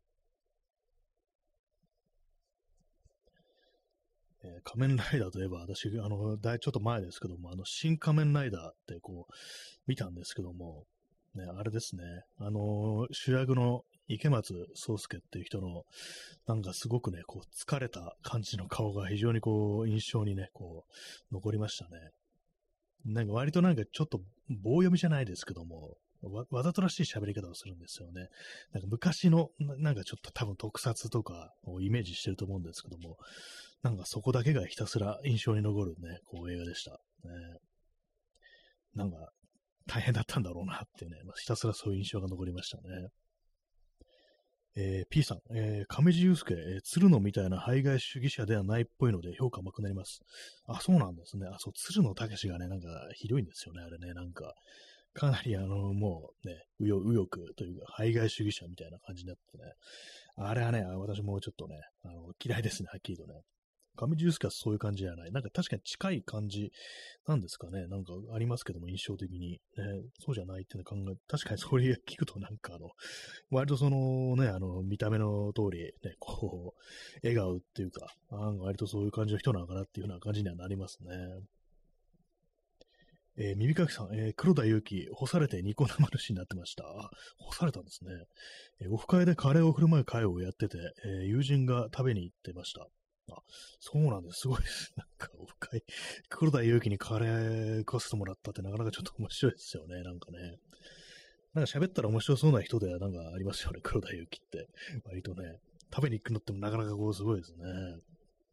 [4.46, 9.34] えー、仮面ライダーといえば、私、あの、だいちょっと前ですけども、あの、新仮面ライダーってこう、
[9.88, 10.84] 見たんですけども、
[11.34, 12.04] ね、あれですね、
[12.40, 15.84] あの、主役の池松壮介っていう人の、
[16.48, 20.86] なんかすごくね、こう、疲れた感じの顔が非常にこう、印象にね、こ
[21.32, 22.12] う、残りましたね。
[23.06, 28.30] なんか割となんかちょっと棒読みじゃないですけども、わわざとらしい喋り方をするんですよね。
[28.72, 33.18] なんか昔の、なんかちょっと多分特撮とかをイメージしてると思うんですけども、
[33.84, 36.92] なんかそこだけがひたすら印象に残るね、こう映画でした。
[36.92, 36.98] ね、
[38.96, 39.30] なんか
[39.88, 43.10] 大変だったんだろうなってね、まあ、ひたすらそういう印象が残りましたね。
[44.78, 50.20] えー、P さん、えー、亀地祐介、えー、鶴野みたいな排外主義者ではないっぽいので評価甘くなります。
[50.68, 51.48] あ、そうなんですね。
[51.48, 54.54] あ、そう、鶴野武がね、なんかひどいんですよね、あれね、なんか。
[55.16, 59.64] かなりあの、もうね、右翼というか、排外主義者みたいな感じになってね。
[60.36, 63.42] あれはね、私もちょっとね、あの嫌いですね、はっきりとね。
[63.96, 65.32] 上地雄介はそういう感じじゃない。
[65.32, 66.74] なんか確かに近い感じ
[67.26, 67.88] なんですかね。
[67.88, 69.52] なんかありますけども、印象的に。
[69.52, 69.60] ね、
[70.20, 72.90] そうじゃないっていうの考え、確かにそれ聞くとなんかあの、
[73.52, 81.10] 割とそのね、あの、見た目の通り、ね、こう、笑顔っていうか、なんか割とそういう感じの人なのかなっていうような感じにはなりますね。
[83.38, 86.86] えー、耳かきさん、えー、黒田祐樹、干されてニコ生主になってました。
[86.86, 88.12] あ、干されたんですね。
[88.82, 92.88] えー、オフ会でカレーを振る舞う会をやってて、え友人が食べに行ってました。
[93.32, 93.42] あ、
[93.80, 94.42] そうなんです。
[94.42, 94.94] すごいです。
[94.98, 95.84] なんか、オフ会、
[96.30, 100.04] 黒田祐樹にカレー食わせてもらったってなかなかちょっと面白いですよね。
[100.04, 100.60] なんかね。
[101.54, 103.80] なんか喋ったら面白そうな人ではなんかありますよね。
[103.82, 104.68] 黒田祐樹って。
[105.06, 105.60] 割とね。
[105.94, 107.66] 食べに行くのってもなかなかこうすごいですね。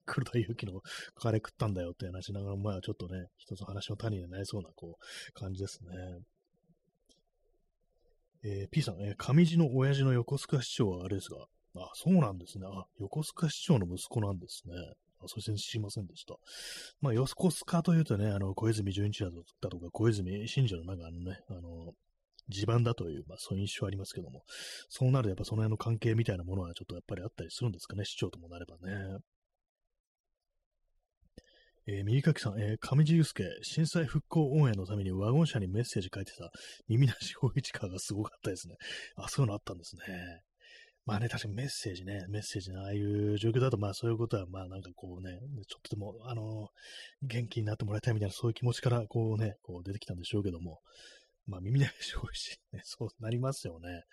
[0.07, 0.81] 黒田祐樹の
[1.15, 6.21] カレー食ったんだよって話しながら、まあちょっとね、一つ話の種になりそうなこう感じですね。
[8.45, 12.67] えー、P さん、えー、上地の親父の横須賀市長はあれですが、あ、そうなんですね。
[12.69, 14.75] あ、横須賀市長の息子なんですね。
[15.21, 16.35] あ、そして知りませんでした。
[17.01, 21.93] まあ、横須賀というとね、あの、小泉純一だとか、小泉信者のなんかあのね、あの、
[22.49, 24.43] 地盤だという、まあ、そういう印象ありますけども、
[24.88, 29.19] そうなるとやっぱその辺の関係みたいなものはちょっとやっぱりあったりするんですかね、市長ともなればね。
[31.87, 36.51] えー、右かきさん、えー、上地雄介、震災復興応援のためにワゴン車にメッセージ書いてた
[36.88, 38.77] 耳なし法一家がすごかったですね。
[39.16, 40.03] あ、そういうのあったんですね。
[41.05, 46.68] まあね、確かにメッセージね、メッセージのああいう状況だと、まあそういうことは、まあなんかこうね、ちょっとでも、あの、
[47.23, 50.79] 元気になってもらいたいみたいな、そういう気持ちからこうね、こう出てきたんでしょうけども、
[51.49, 54.05] まあ耳なし落ち、ね、 そうなりますよね。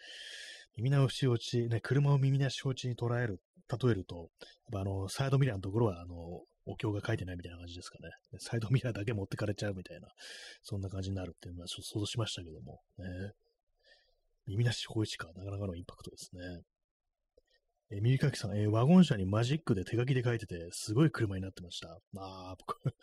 [0.78, 4.28] 耳なし落ち、ね、車を耳なし落ちに捉える、例えると、やっ
[4.72, 8.10] ぱあの、サイドミラーのところは、あの、お経が書いてないみたいな感じですかね。
[8.40, 10.08] サイドミラーだけ持ってかれちゃうみたいな、
[10.64, 13.06] そんな感じになるっていうのは、ちょっと想像しましたけども、ね。
[14.48, 16.42] 耳なし法一か、なかなかのインパクトですね。
[17.92, 22.00] えー、耳かきさん、えー、ワゴン車にマジックで手書きで書いてて、すごい車になってました。
[22.14, 22.78] まあ、僕、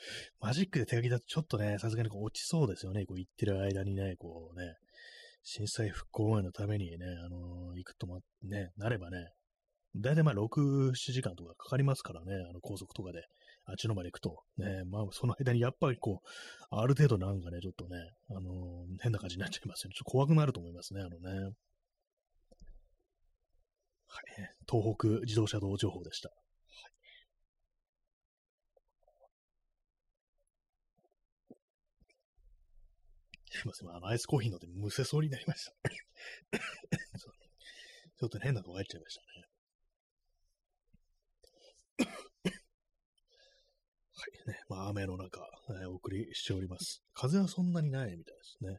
[0.40, 3.04] マジックで手書きだとちょっとね、さすがにこう落ちそうですよね。
[3.06, 4.74] こう行ってる間にね、こうね、
[5.42, 9.32] 震災復興応援のためにね、あのー、行くとま、ね、なればね、
[9.96, 13.22] だいたいまあ6、7時間とかかかりますからね、あの高速とかで、
[13.66, 14.42] あっちのまで行くと。
[14.58, 16.28] ね、まあその間にやっぱりこう、
[16.70, 17.96] ある程度なんかね、ちょっとね、
[18.30, 19.94] あのー、変な感じになっちゃいますよね。
[19.94, 21.52] ちょっと怖くなると思いますね、あのね。
[24.08, 24.24] はい、
[24.70, 26.30] 東北自動車道情報でした。
[33.50, 33.88] すいません。
[33.90, 35.72] あの、アイスコーヒーのでむせそうになりました
[38.18, 39.26] ちょっと変なのが入っちゃいましたね。
[44.18, 44.60] はいね。
[44.68, 45.40] まあ、雨の中、
[45.82, 47.02] えお送りしております。
[47.14, 48.78] 風はそんなにないみたいですね。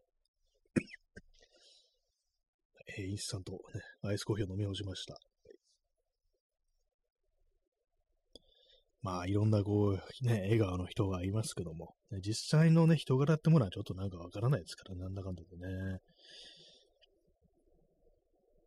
[3.00, 3.60] えインスタント、ね、
[4.04, 5.17] アイスコーヒーを飲み干しました。
[9.02, 16.02] まあ、いろんなこう、ね、笑顔の人がいますけども、ね、実際のね、人柄ってものはちょっとなんかわからないですから、なんだかんだでね。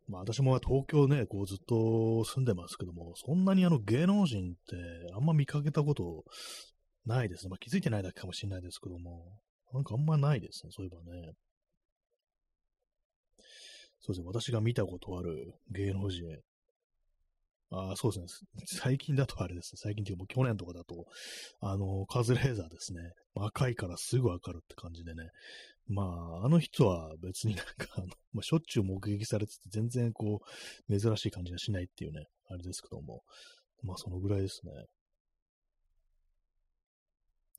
[0.07, 4.75] まあ、私も東京ね、こうずっと住んでますけども、そんなにあの芸能人って
[5.15, 6.25] あんま見かけたこと
[7.05, 7.49] ないですね。
[7.49, 9.39] まあ、気づいてないだけかもしれないですけども、
[9.73, 11.33] なんかあんまないですね、そういえばね。
[13.99, 16.25] そうですね、私が見たことある芸能人。
[17.73, 18.65] ああそうですね。
[18.65, 19.77] 最近だとあれですね。
[19.81, 21.05] 最近っていうかもう去年とかだと、
[21.61, 22.99] あの、カズレーザーですね。
[23.33, 25.29] 赤いからすぐわかるって感じでね。
[25.87, 30.41] まあ、あの人は別になんか、あの、まあ、しょっちゅう目撃されてて、全然こ
[30.89, 33.23] う、珍しい感じがしないっていうね、あれですけども。
[33.83, 34.71] まあ、そのぐらいですね。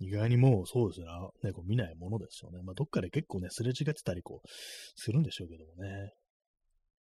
[0.03, 1.07] 意外にもうそうですね、
[1.45, 2.61] ねこう見ないものですよね。
[2.65, 4.49] まあ、どっかで結構ね、すれ違ってたりこう、
[4.97, 6.13] するんでしょうけどもね。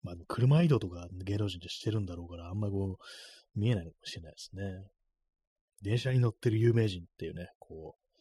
[0.04, 4.64] まあ、車移動とか芸能人でしてるんだろうから、あんまりこう、見えないのかもしれないですね。
[5.82, 8.18] 電車に乗ってる有名人っていうね、こう、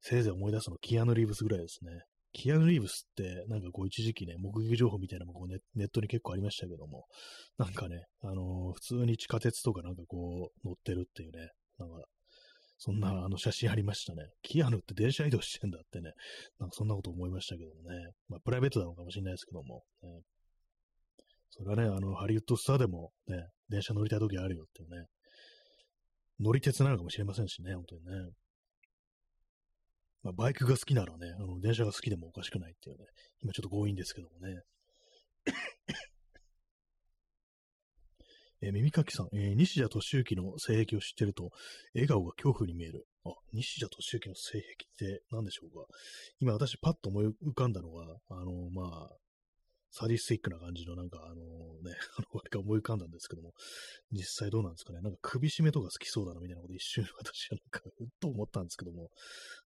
[0.00, 1.90] せいぜい思い出すのキアヌ・リーブスぐらいですね。
[2.32, 7.06] キアヌ・リーブスって、なんかこう一時期ね、目撃情報みたいなのもこうネネットに結構ありましたけども、
[7.58, 12.04] なんかね、あのー、普通に地下鉄とかなんかこう乗ってるっていうね、なんか、
[12.78, 14.30] そんなあの写真ありましたね。
[14.42, 16.12] キアヌって電車移動してんだってね、
[16.60, 18.12] なんかそんなこと思いましたけどもね。
[18.28, 20.20] まあプライベートなのかもしれないですけども、ね、
[21.50, 25.06] それはね、あの、ハリウッドスターでもね、電車乗りたい時あるよっていうね、
[26.40, 28.10] 乗り鉄なのかもしれませんしね、本当にね。
[30.22, 33.06] まあ、バイクが好きならね、あの、電車が好きでもおかしくないっていうね、
[33.42, 34.62] 今ちょっと強引ですけどもね。
[38.60, 41.50] えー、耳かきさん、えー、西田敏行の性癖を知ってると、
[41.94, 43.06] 笑顔が恐怖に見える。
[43.24, 44.60] あ、西田敏行の性
[44.98, 45.86] 癖って何でしょうか？
[46.40, 49.16] 今私パッと思い浮かんだのが、あの、まあ、
[49.90, 53.54] サディスティックな感じのなんかあのね、あの、 が思い浮かんだんですけども、
[54.12, 55.00] 実際どうなんですかね？
[55.00, 59.10] なんか首絞めとか好きそうだなみたいなこと一瞬 私はなんか、うっと思ったんですけども、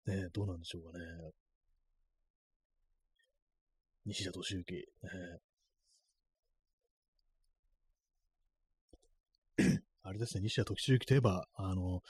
[0.07, 1.05] ね、どうなんでしょうかね？
[4.05, 4.85] 西田敏行、ね、
[10.03, 12.01] あれですね、西田敏行といえば、あの、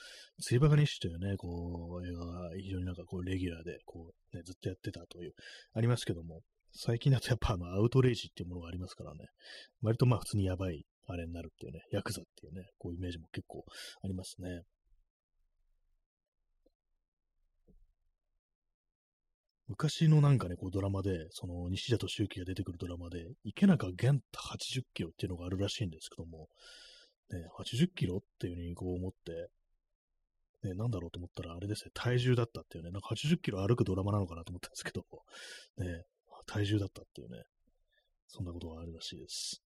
[0.41, 5.35] 釣りバカ日誌というね、こう、映画が非常になんかこう、レギュラーで、こう、ね、ずっとやってたという、
[5.75, 6.43] ありますけども、
[6.73, 9.27] 最近だとやっぱあのアウトレイジっていうものがありますからね、
[9.83, 13.65] 割とまあ普通にやばいあれになるっていうね、ヤクザっていうね、こういうイメージも結構
[14.03, 14.63] ありますね。
[19.67, 26.49] 昔のなんかね、こうドラマで、その西田敏行が出てくるドラマで、池中玄太80キロっていうのがあるらしいんですけども、
[27.33, 29.51] ね、80キロっていうふうにこう思って、
[30.63, 35.05] ね、なんだろうと思ったら、あれですね、体重だったっていうね、なんか80キロ歩くドラマなのかなと思ったんですけど、
[35.79, 36.05] ね、
[36.47, 37.45] 体重だったっていうね、
[38.29, 39.63] そんなことがあるらしいです。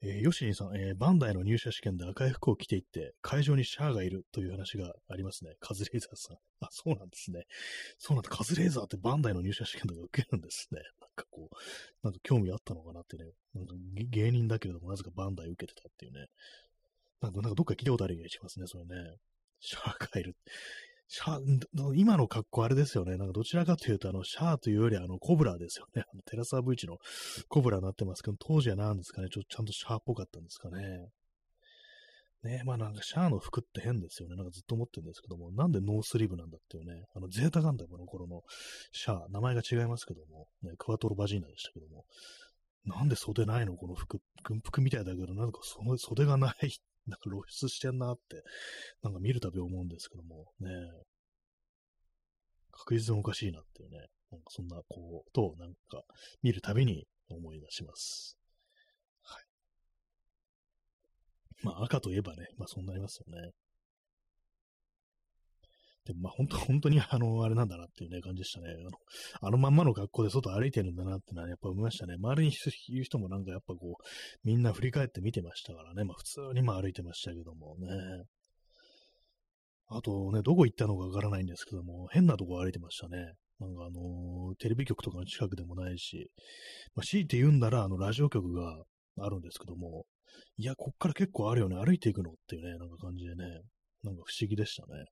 [0.00, 5.54] えー、ヨシニさん、えー、バンダイの入社試験で赤い服を着ていって、会場にシャアがいるという話がありますね。
[5.58, 6.36] カズレーザーさん。
[6.60, 7.44] あ、そうなんですね。
[7.98, 8.30] そうなんだ。
[8.30, 10.80] カズレーザーってバンダイの入社試験とか受けるんですね。
[11.00, 11.56] なんかこう、
[12.04, 13.24] なんか興味あったのかなってね。
[13.54, 16.26] なんか芸人だけれども、なぜかバンダイ受けてたっていうね。
[17.20, 19.16] なんか、なんかどっか聞いたことある気がしますね、それね。
[19.60, 20.36] シャアがいる。
[21.10, 23.16] シャー、今の格好あれですよね。
[23.16, 26.04] なんかどちらかというと、あの、シャーというよりあの、コブラですよね。
[26.12, 26.98] あのテラサー V チの
[27.48, 29.28] コブラになってますけど、当時は何ですかね。
[29.30, 31.08] ちょっとちゃんとシャアっぽかったんですかね。
[32.42, 34.36] ねまあなんかシャアの服って変ですよね。
[34.36, 38.42] なんかずっと思ってるんですけども、なんでノースリーブなんだっていうね、あの、ゼータガンダムの頃の
[38.92, 42.04] シャア、名前が違いますけども、ね、クワトロバジーナでしたけども、
[42.84, 43.76] なんで袖ないの？
[43.76, 46.70] この服、軍服みたいだけど、なんかその袖がない
[47.08, 48.42] なんか露出してんなって、
[49.02, 50.68] なんか見るたび思うんですけども、ね、
[52.70, 53.98] 確実におかしいなっていうね、
[54.30, 56.02] なんかそんな、ことを、なんか、
[56.42, 58.36] 見るたびに思い出します。
[59.22, 59.44] はい。
[61.64, 63.50] まあ、赤といえばね、まあ、そうなりますよね。
[66.08, 68.70] でまあ本当、本当にあの、あれなんだなっていうね、感じでしたね。
[68.70, 68.90] あの、
[69.42, 72.14] あのまんまの格好で外歩いてるんだなってのはやっぱ思いましたね。
[72.14, 72.54] 周りに
[72.88, 74.02] いる人もなんかやっぱこう、
[74.42, 76.04] みんな振り返って見てましたからね。
[76.04, 77.88] まあ普通にまあ歩いてましたけどもね。
[79.90, 83.34] あとね、どこ行ったのかわからないんですけども、変なとこ歩いてましたね。
[83.60, 86.30] なんかあのー、テレビ局とかの近くでもないし、
[86.94, 88.84] まあ、強いて言うんなら、あの、ラジオ局が
[89.18, 90.04] あるんですけども、
[90.56, 93.44] いや、こっから結構あるよね、歩いていくのっていうね、なんか感じでね、
[94.04, 95.06] なんか不思議でしたね。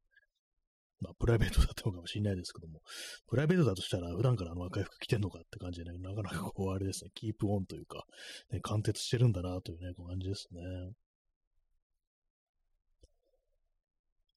[1.00, 2.80] まあ、プライベートだったのかもしれないですけども、
[3.28, 8.04] プライベートだとしたら、普段からあの赤い服着てんのかって感じでね、なかなかこう、あれですね、キープオンというか、
[8.50, 10.60] ね、貫徹してるんだなというね、こう感じですね。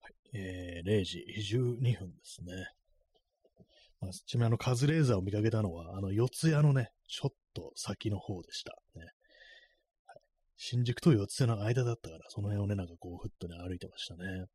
[0.02, 0.14] はい。
[0.34, 2.54] えー、0時12分ですね。
[4.02, 8.78] まあ、ちなみにあの、カズレーザーを見かけたのは、あの、四谷のね、ちょっと先の方でした。
[8.96, 9.06] ね。
[10.08, 10.20] はい、
[10.58, 14.46] 新宿と四谷の間だったから、その辺をね、なんかこう、ふっとね、歩いてましたね。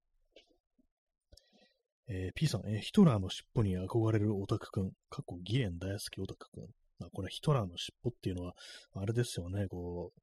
[2.09, 6.65] えー、P さん、えー、ヒトラーの尻尾に憧れるオタクくん、過去義援大好きオタクくん。
[7.01, 8.55] あ、これヒトラーの尻尾っていうのは、
[8.95, 10.21] あれですよね、こう、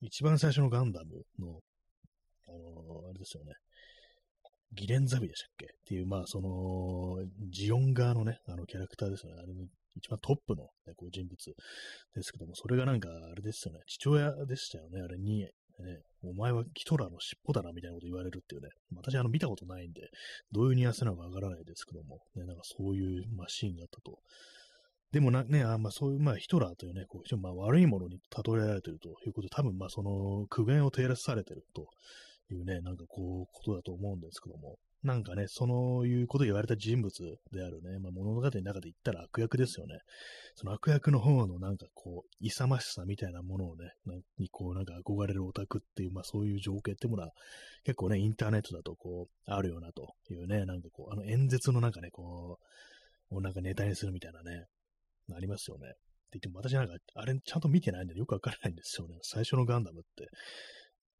[0.00, 1.60] 一番最初のガンダムの、
[2.48, 3.52] あのー、あれですよね、
[4.72, 5.66] ギレンザビでしたっけ？
[5.66, 7.16] っていう、まあ、その、
[7.50, 9.40] ジオン側のね、あのキャラクターですよね。
[9.42, 9.64] あれの
[9.96, 11.36] 一番トップの、ね、こう人物
[12.14, 15.48] ですけども、それがなんか、あれですよね、父親でしたよね、あれに、
[15.84, 20.08] ね、お前はヒトラーの尻尾だなみたいなこと言われるっていうね、私あの見たことないんで、
[20.52, 24.18] どういうニュアンスなのかわからないですけども、ね、なんかそういう、まあ、シーンがあったと。
[25.12, 31.86] でもな、ね、あまあそういう、まあヒトラーというね、こうまあ、悪いものに例えられてるということで、多分まあその苦言を照らされてると
[32.50, 37.12] いうね、なんかこう、ことだと思うんですけども、なんかね、そのいうこと言われた人物
[37.52, 39.98] であるね、まあ、物語の中で言ったら悪役ですよね。
[40.56, 43.92] その悪役の方のなんかこう、勇ましさみたいなものをね、
[44.38, 47.30] にこうなんか憧れるオタクっていう、まあそういう情景ってものは
[47.84, 52.58] 結構ね、インターネットだとこう、あるよなというね、なんかこう、あの演説のなんかね、こ
[53.30, 54.66] う、をなんかネタにするみたいなね、
[55.32, 55.88] ありますよね。
[55.88, 55.90] っ
[56.30, 59.16] て言っても私なんか、あれちゃんと見てないんでよくわからないんですよね。
[59.22, 60.02] 最初のガンダムっ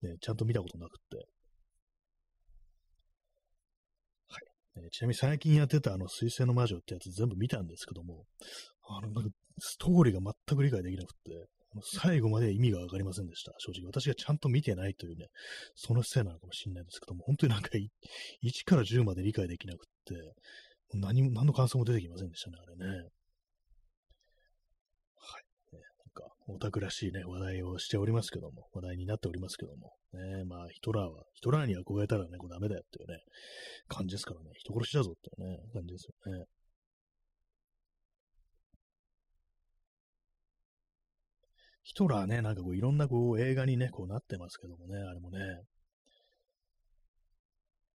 [0.03, 1.27] て、ね、ちゃんと見たことなくって。
[4.85, 8.25] えちなみに最近やってたあの、水星の魔女ってやつ全部見たんですけども、
[8.89, 11.47] あの、なんか、ストーリーが全く理解できなくて、
[11.83, 13.53] 最後まで意味がわかりませんでした。
[13.59, 13.87] 正直。
[13.87, 15.27] 私がちゃんと見てないというね、
[15.75, 17.71] そのせいなのかもしれないんですけども、本当になんか
[18.43, 20.15] 1から10まで理解できなくって、
[20.95, 23.09] 何も、何の感想も出てきませんでしたね、あれね。
[26.19, 33.19] か、オタクらしいね、話題をしておりますけども、話題になっておりますけども、ね、まあ、ヒトラーは、ヒトラーに憧れたらね、これダメだよっていうね、
[33.87, 36.47] 感じですからね、人殺しだぞっていうね、感じですよね。
[41.83, 45.39] ヒトラーね、なんかこういろんなこう映画にね、こうなってますけどもね、あれもね、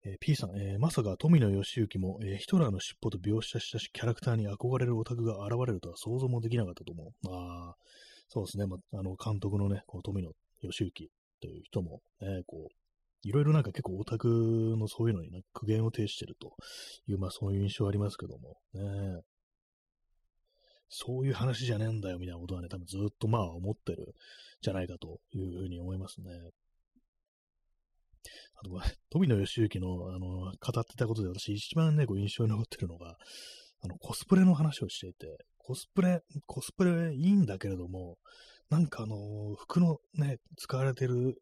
[0.05, 7.07] えー、P さん、えー、まさか富野義行も、えー、ヒトラーの尻尾と描写したしキャラクターに憧れるオタクが現れるとは想像もできなかったと思う。
[7.29, 7.75] ああ、
[8.29, 11.09] そうですね、まあ、あの、監督のね、この富野義行
[11.41, 12.73] という人も、ね、こう、
[13.23, 14.27] いろいろなんか結構オタク
[14.77, 16.55] のそういうのに、苦言を呈してると
[17.07, 19.21] いう、まあそういう印象ありますけども、ね、
[20.89, 24.15] そういう話じゃねえんだよみたいなことはね、多分ずっとまあ思ってる
[24.61, 26.31] じゃないかというふうに思いますね。
[28.61, 30.53] あとは、富野義行の、あの、語っ
[30.85, 33.17] てたことで私一番ね、こう印象に残ってるのが、
[33.81, 38.17] あの、コスプレの話をしていて、コスプレ、コスプレいいんだけれども、
[38.69, 41.41] なんかあの、服のね、使われてる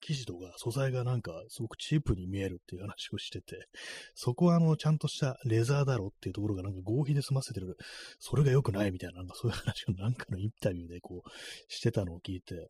[0.00, 3.66] 生地とか素材がなんかすごくチープに見えるっていう話をしてて、
[4.14, 7.76] そこはあの、ちゃんとしたレザーだろっていうところがなんか合皮で済ませてる、
[8.18, 11.30] それが良くないみたいな、なんかそういう話をなんかのインタビューでこう、
[11.68, 12.68] してたのを聞いて、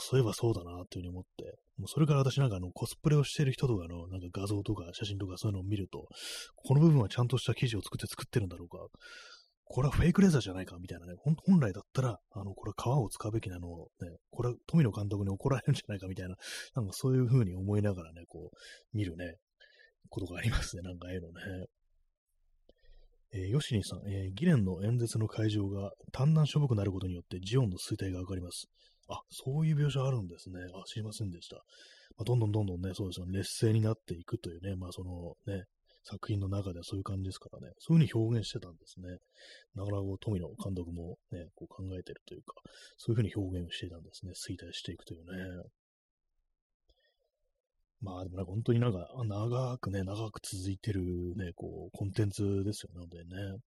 [0.00, 6.06] そういえばそうだなっていうふうに思って、もうそれから私なんかあの、コスプレをしてる人とかのなんか画像とか写真とかそういうのを見ると、
[6.56, 8.78] この部分はちゃんとした生地を作って作ってるんだろうか、
[9.66, 10.76] これはフェイクレザーじゃないか？
[10.78, 16.36] みたいなね、本来だったら、あの、これは革を使うべきなのを、ね、これは富野監督に怒られるんじゃないかみたいな、
[16.74, 19.36] なんかそういう風に思いながらね、こう、見るね、
[20.10, 21.66] ことがありますね、なんかああいうのね。
[23.32, 28.68] えー、ヨシニさん、えー、ギレンの演説の会場が単南しょぼくなることによってジオンの衰退がわかります。
[29.08, 30.60] あ、そういう描写あるんですね。
[30.72, 31.56] あ、知りませんでした。
[32.16, 35.64] まあ、どんどんどんどんね、そうですよね、劣勢になっていくというね、まあそのね、
[36.04, 39.08] 作品の中ではそういう感じですからね、そういう風に表現してたんですね。
[39.74, 42.54] なかなか富野監督もね、こう考えてるというか、
[42.98, 44.32] そういう風に表現をしていたんですね。
[44.32, 45.64] 衰退していくというね。
[48.00, 51.02] まあでもね、本当になんか長くね、長く続いてる
[51.36, 53.58] ね、こう、コンテンツですよね、本当にね。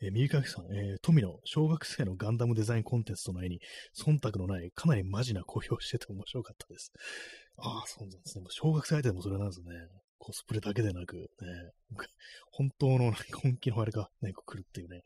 [0.00, 3.60] えー、右かきさん、えー、富野、小学生のガンダムデザインコンテストの絵に、
[3.94, 6.90] 忖度のない、かなりマジな公表してて面白かったです。
[7.58, 8.44] ああ、そうなんですね。
[8.48, 9.68] 小学生相手でもそれなんですね。
[10.22, 11.26] コスプレだけでなく、ね、
[12.52, 13.12] 本当の
[13.42, 15.02] 本気のあれがね、来るっていうね。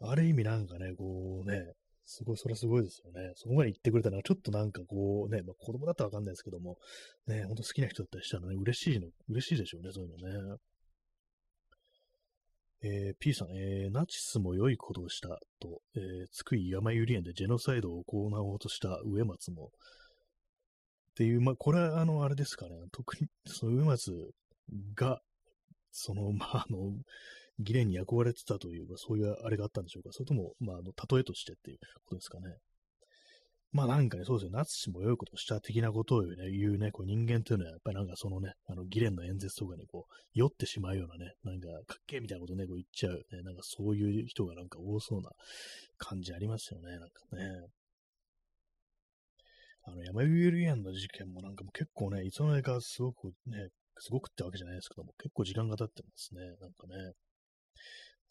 [0.00, 1.74] ある意味なんかね、こうね、
[2.06, 3.32] すごい、それはすごいですよね。
[3.36, 6.78] そこまで言ってくれたのは、ちょっとなんかこうね、まあ、子供だったらわかんないですけども、
[7.26, 10.58] ね、ほんと好きな人だったりしたらね、嬉しいの、嬉しいでしょうね、そういうのね。
[12.86, 15.28] えー、P さん、えー、ナチスも良いことをした
[15.60, 19.72] と、えー、津久井山百合園でジェノサイドを行おうとした植松も、
[21.10, 24.34] っていう、まあ、これは、あの、あれですかね、特に、その植松
[24.94, 25.20] が、
[25.90, 26.92] その、 まあ、あの、
[27.58, 30.10] 議連に憧れてたというか、そういうあれがあったんでしょうか。
[30.12, 32.56] それとも、まあ、あの、例えとしてっていうことですかね。
[33.74, 34.56] まあなんかね、そうですよ。
[34.56, 45.30] ナツ氏も良いことした的なことをね、言うね、こう人間というのは、やっぱりなんかそのね、あの、議連の演説とかにこう、酔ってしまうようなね、なんか、かっけえみたいなことね、こう言っちゃう、ね、なんかそういう人がなんか多そうな
[45.98, 47.66] 感じありますよね、なんかね。
[49.86, 56.40] あの、山ゆり園の事件もなんかも結構ね、いつの間にかすごくね、すごくってわけじゃないですけども、結構時間が経ってますね。
[56.60, 57.12] なんかね。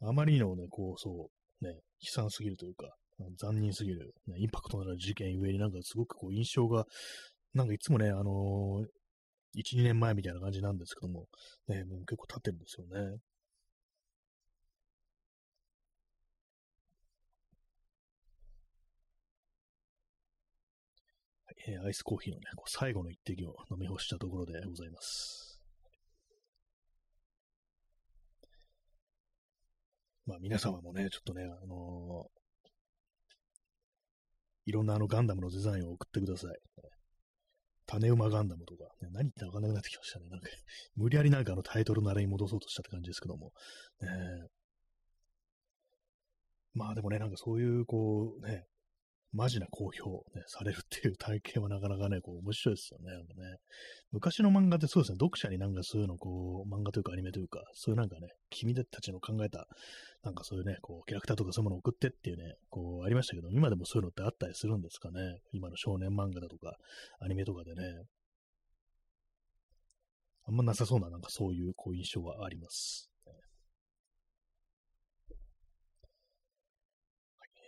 [0.01, 1.29] あまりのね、こう、そ
[1.61, 2.95] う、ね、悲惨すぎるというか、
[3.39, 6.85] 残忍すぎる、ね、インパクトのある事件ゆえになんかすごくこう印象が、
[7.53, 8.85] なんかいつもね、あのー、
[9.55, 11.27] 1、2年前みたいな感じなんですけども、
[11.67, 13.19] ね、もう結構経ってるんですよね。
[21.65, 25.42] えー、アイスコーヒーのね、こう最後の一滴を飲み干したところでございます。
[30.25, 36.57] まあ皆様もね、ちょっとね、あのー、いろんなあのガンダムのデザインを送ってください。
[37.85, 40.25] 種馬ガンダムとか、ね、何言ってわかんなくなってきましたね。
[40.29, 40.47] なんか、
[40.95, 43.51] 無理やりなんかあのタイトルのあれに戻そうとしたって感じですけども。
[44.01, 44.07] ね、
[46.73, 48.65] まあでもね、なんかそういう、こう、ね、
[49.33, 53.11] マジな公表、ね、されるっていう体験はなかなかね、こう面白いですよね。
[53.11, 53.57] なんかね
[54.11, 59.67] 昔の漫画ってそうですね、読者になんかそういうの、こう、漫画というかアニメというか、そういうなんかね、君たちの考えた、
[60.21, 65.39] なんかそういうね、こう、キャラクターとかそういうものを送ってっていうね、こう、ありましたけど、今でもそういうのってあったりするんですかね。
[65.51, 66.77] 今の少年漫画だとか、
[67.19, 68.03] アニメとかでね。
[70.45, 73.12] あんまなさそうな、なんかそういう、こう、印象はあります。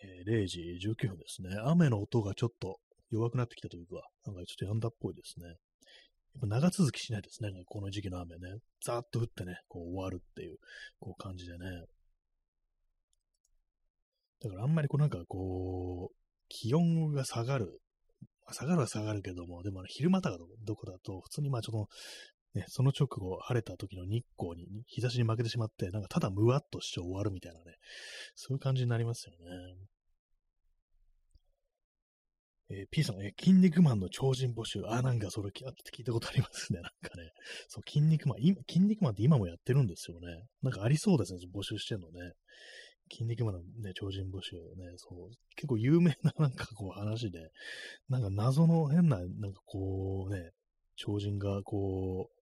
[0.06, 1.50] えー、0時19分ですね。
[1.66, 2.78] 雨の音がちょっと
[3.12, 3.96] 弱くなってきたというか、
[4.26, 5.48] なんかちょっと止んだっぽいですね。
[5.48, 5.56] やっ
[6.42, 7.50] ぱ長続きしないですね。
[7.66, 8.60] この時期の雨ね。
[8.84, 10.58] ざーっと降ってね、こう終わるっていう、
[11.00, 11.58] こう感じでね。
[14.42, 16.16] だからあんまりこうなんかこう、
[16.50, 17.80] 気温が下がる。
[18.52, 21.88] 下がるは下がるけども、でも昼間とかどこだと、普通にまあちょっ
[22.54, 27.76] と、ね、その直後、晴れた時の日光に、日差しに負けてしまって、なんかただむわっとして終わるみたいなね、
[28.36, 29.76] そういう感じになりますよね。
[32.70, 34.82] えー、P さん、えー、筋肉マンの超人募集。
[34.88, 35.64] あ、なんかそれ聞
[36.02, 36.82] いたことありますね。
[36.82, 37.32] なんかね。
[37.68, 40.28] そう、筋肉マン、今、筋肉マンって今もやってるんですよね。
[40.64, 42.34] なんかありそうですね、募集してるのね。
[43.12, 47.52] 筋肉マンのね、超人募集ね、そう、結構有名な なんかこう話で、
[48.10, 50.52] なんか謎の変な、なんかこうね、
[50.96, 52.36] 超人がこう、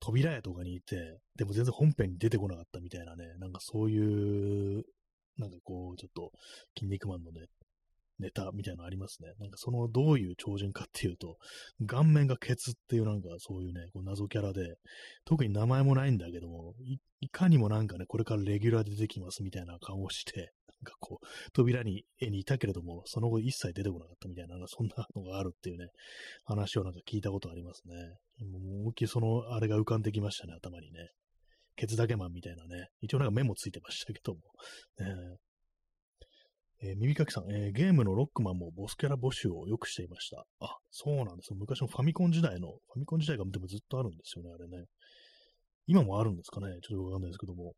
[0.00, 4.84] 扉屋とかにいて、でも全然本編に出てこなかったみたいなね、なんかそういう、
[5.36, 6.32] なんかこう、ちょっと、
[6.76, 7.46] 筋肉マンのね、
[8.18, 9.32] ネタみたいなのありますね。
[9.38, 11.36] なんかそのどういう超人かっていうと、
[11.86, 14.76] 顔面がケツっていうなんかそういうね、こう謎キャラで、
[15.24, 20.52] 特に名前もないんだけどもい、いかにもなんかね、これからレギュラー出てきますみたいな顔をして、
[20.84, 25.88] なんかこう、扉に、絵にいたけれども、その後一切出てこなかったみたいな、そんなのがあるっていうね、
[26.44, 27.94] 話をなんか聞いたことありますね。
[28.46, 31.08] もう思いっきりその、あれが浮かんできましたね、頭にね。
[31.76, 32.88] ケツだけマンみたいなね。
[33.00, 34.40] 一応なんかメモついてましたけども。
[34.98, 35.36] ね、
[36.86, 40.44] えー、耳かきさん、えー、ゲームのロックマンもボスキャラ募集をよくしていました。
[40.60, 41.56] あ、そうなんですよ。
[41.58, 44.84] 昔のファミコン時代の、ファミコン時代がでもずっとあるんですよね、あれね。
[45.86, 46.66] 今もあるんですかね？
[46.82, 47.72] ちょっとわかんないですけども。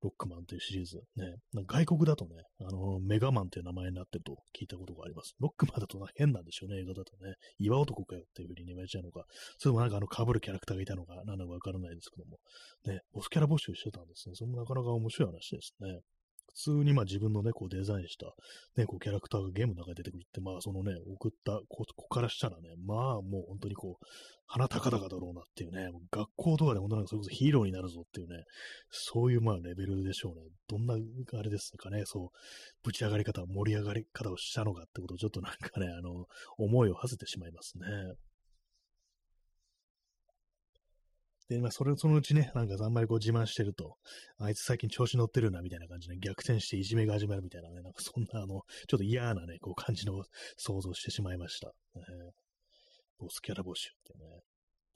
[0.00, 1.02] ロックマンというシリーズ。
[1.16, 1.34] ね。
[1.66, 2.30] 外国だとね、
[2.60, 5.34] あの、メガマンっていう名前になってると聞いたことがあります。
[5.40, 7.34] ロックマンだと変なんでしょうね、映画だとね。
[7.58, 9.24] 岩男かよっていう風に言われちゃうのか。
[9.58, 12.38] それもなんかあの、被るキャラクターがいたのか、なんだかわからないですけども。
[12.86, 14.36] ね、ボスキャラ募集してたんですね。
[14.36, 15.98] それもなかなか面白い話ですね。
[16.58, 18.26] 普通にまあ自分のね、こうデザインした、
[18.76, 24.04] ね、こうキャラクターがゲームの中に出てくるって、まあそのね、送った子からしたらね、まあもう本当にこう、
[24.46, 28.42] 鼻高々だろうなっていうね、学校とかで本当なんかそれこそヒーローになるぞっていうね、
[28.90, 30.42] そういうまあレベルでしょうね。
[30.66, 32.28] どんなあれですかね、そう、
[32.82, 37.84] ぶち上がり方、盛り上がり方をしたのかってことをちょっとなんかね、あの、思いを馳せてしまいますね。
[41.48, 43.96] で、まあ、それ、そのうちね、なんかあんまりこう自慢してると、
[44.38, 50.22] あいつ最近調子乗ってるな、みたいな感じで逆転していじめが始まるみたいなね、なんかそんなあの、ちょっと嫌なね、こう感じの
[50.56, 51.72] 想像してしまいました。
[51.96, 52.02] えー、
[53.18, 54.42] ボスキャラ募集ってね。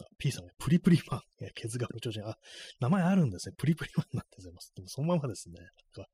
[0.01, 1.21] あ、P さんね、プリプリマン。
[1.41, 2.37] いや、ケツガの調子あ、
[2.81, 3.55] 名前あるんですね。
[3.57, 4.73] プリプリマンなんてございます。
[4.75, 5.55] でもそのままですね。
[5.59, 6.11] なんか、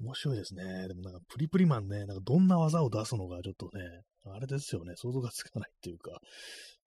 [0.00, 0.88] 面白いですね。
[0.88, 6.20] でもなんか、プリプリマンね、なんかどんな技を出すのかちょっとね、あれですよね、想像がつかないっていうか、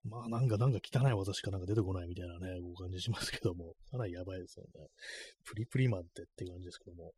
[0.04, 4.86] まあなんか、なんか汚い技しかなんか出てこないみたいなね、こう感じしますけども、かなりやばいですよね。
[5.44, 7.12] プリプリマンってっていう感じですけども、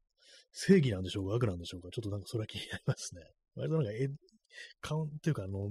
[0.53, 3.22] 正義なんでしょうか悪なんでしょうかちょっとなんかそれは気になりますね。
[3.57, 4.09] 割となんか、え、
[4.80, 5.70] カウンっていうか、あの、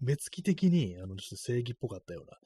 [0.00, 2.36] 目つき的に、あの、ちょっと正義っぽかったような、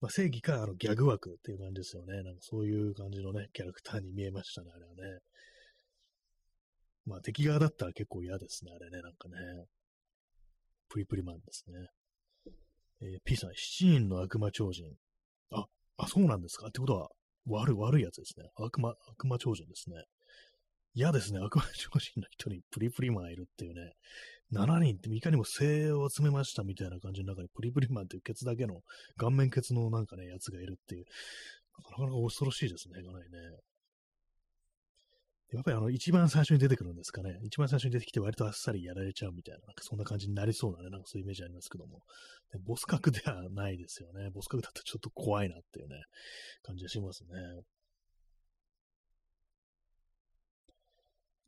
[0.00, 2.22] まあ、正義か、あの、ギャグ枠っていう感じですよね。
[2.22, 5.20] なんかそういう感じのね、キャラクターに見えましたね、あれはね。
[7.06, 9.36] まあ、敵側だったら結構嫌ですね、あれね、なんかね。
[10.88, 11.88] プリプリマンですね。
[13.02, 14.86] えー、P さん、七人の悪魔超人。
[15.50, 16.68] あ、あ、そうなんですか？
[16.68, 17.08] ってことは、
[17.46, 18.46] 悪い、悪いやつですね。
[18.56, 20.04] 悪魔、悪魔超人ですね。
[20.94, 21.40] 嫌ですね。
[21.44, 23.92] 悪魔超人の人にプリプリマンいるっていうね。
[24.52, 28.82] 7人っていかにも精鋭を集めましたみたいな感じの中にプリプリマンっていうケツだけの
[29.16, 31.04] 顔面ケツのなんかね、やつがいるっていう。
[31.90, 33.02] なかなか恐ろしいですね。
[33.02, 33.38] かなりね。
[35.52, 37.40] やっぱりあの、一番最初に出てくるんですかね。
[37.42, 42.02] 一番最初に出てきて割とあっさりやられちゃうみたいな、なんかそんな感じになりそうなね、なんかそういうイメージありますけども。
[42.52, 44.30] でボス格ではないですよね。
[44.30, 45.96] ボス格だとちょっと怖いなっていうね、
[46.62, 47.30] 感じがしますね。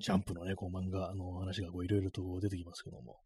[0.01, 3.21] ジャンプのね、こう漫画の話がこういろいろと出てきますけども、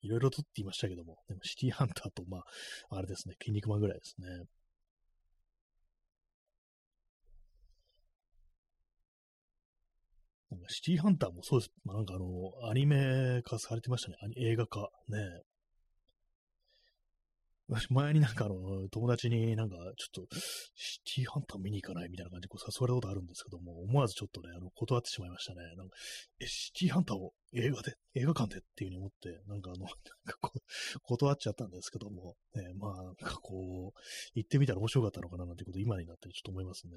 [0.00, 4.26] いろいろとって言いましたけども、でもシティハンターと、まあ、あれですね、筋肉マンぐらいですね。
[10.54, 11.72] なんかシティハンターもそうです。
[11.84, 12.26] まあ、なんかあの、
[12.70, 14.16] アニメ化されてましたね。
[14.36, 14.90] 映画化。
[15.08, 15.18] ね。
[17.68, 20.36] 私前になんかあの、友達になんか、ちょっと、
[20.74, 25.62] シティハンター見に行かないみたいな感じでこう誘われたことあるんですけども、思わずちょっとね、あの、断ってしまいましたね。
[25.76, 25.96] なんか、
[26.40, 29.88] え、シティハンターを映画で、映画館でっていう風に思って、なんかあの、なん
[30.26, 30.60] かこう、
[31.04, 34.00] 断っちゃったんですけども、ね、まあ、なんかこう、
[34.34, 36.92] 行ってみたら面白かったのかななんてこと今になってちょっと思いますね。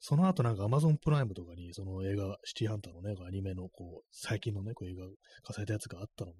[0.00, 5.04] その後なんか Amazon プライムとかにその映画、シティハンターのね、アニメのこう、最近のね、こう映画
[5.42, 6.32] 化されたやつがあったの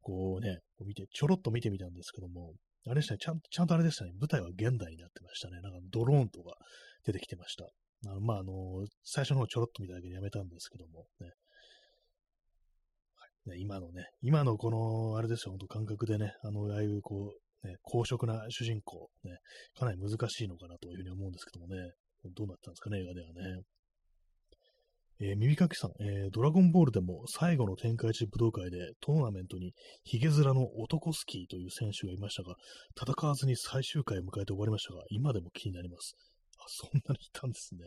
[0.00, 2.54] こうね、こう見て、ちょろっと見てみたんですけども、
[2.86, 5.60] あれでしたね、ちゃんと、ちゃんとあれでしたね、舞台は現代になってましたね。
[5.60, 6.56] なんかドローンとか
[7.04, 7.68] 出てきてました。
[8.10, 8.52] あのまあ、あの、
[9.04, 11.30] 最初の方ちょろっと見ただけでやめたんですけども、ね。
[13.46, 17.32] ね今のね、今のこの、あれですよ、本当感覚でね、あの、ああいうこ
[17.64, 19.38] う、ね、公職な主人公、ね、
[19.74, 21.76] かなり難しいのかなというふうに思うんですけどもね、
[22.30, 23.62] どうなったんですかね、映画ではね。
[25.20, 32.56] えー、耳かきさん、えー、ドラゴンボールでも最後の天下一武道会でトーナメントにヒゲ面の男スキーという選手がいましたが、
[33.00, 36.16] 戦わずに最終回を迎えて終わりましたが、今でも気になります。
[36.58, 37.84] あ、そんなにいたんですね。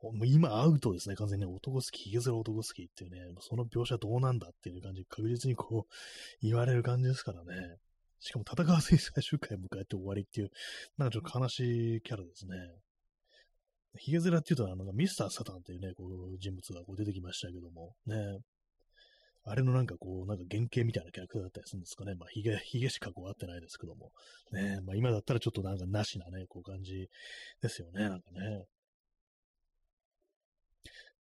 [0.00, 5.92] もう今アウトですね、完全に、ね、男スキー、ヒゲ面男スキーっていうね、その描写どうなんだっていう感じ、確実にこう、
[6.40, 7.76] 言われる感じですからね。
[8.20, 10.50] しかも戦わずに最終回を迎えて終わりっていう、
[10.96, 12.56] なんかちょっと悲しいキャラですね。
[13.98, 18.38] ヒゲ面っていうと、あの、ミスター・サタンっていうね、こう、人物がこう出てきましたけども、ね。
[19.46, 22.14] あれのなんかこう、なんか原型みたいなキャラクターだったりするんですかね。
[22.14, 24.10] まあ、ヒゲ、ヒゲしかこう合ってないですけども。
[24.52, 24.80] ね。
[24.86, 27.08] まあ、今だったらちょっとなんかなしなね、こう感じ
[27.60, 28.08] ですよね。
[28.08, 28.64] なんかね。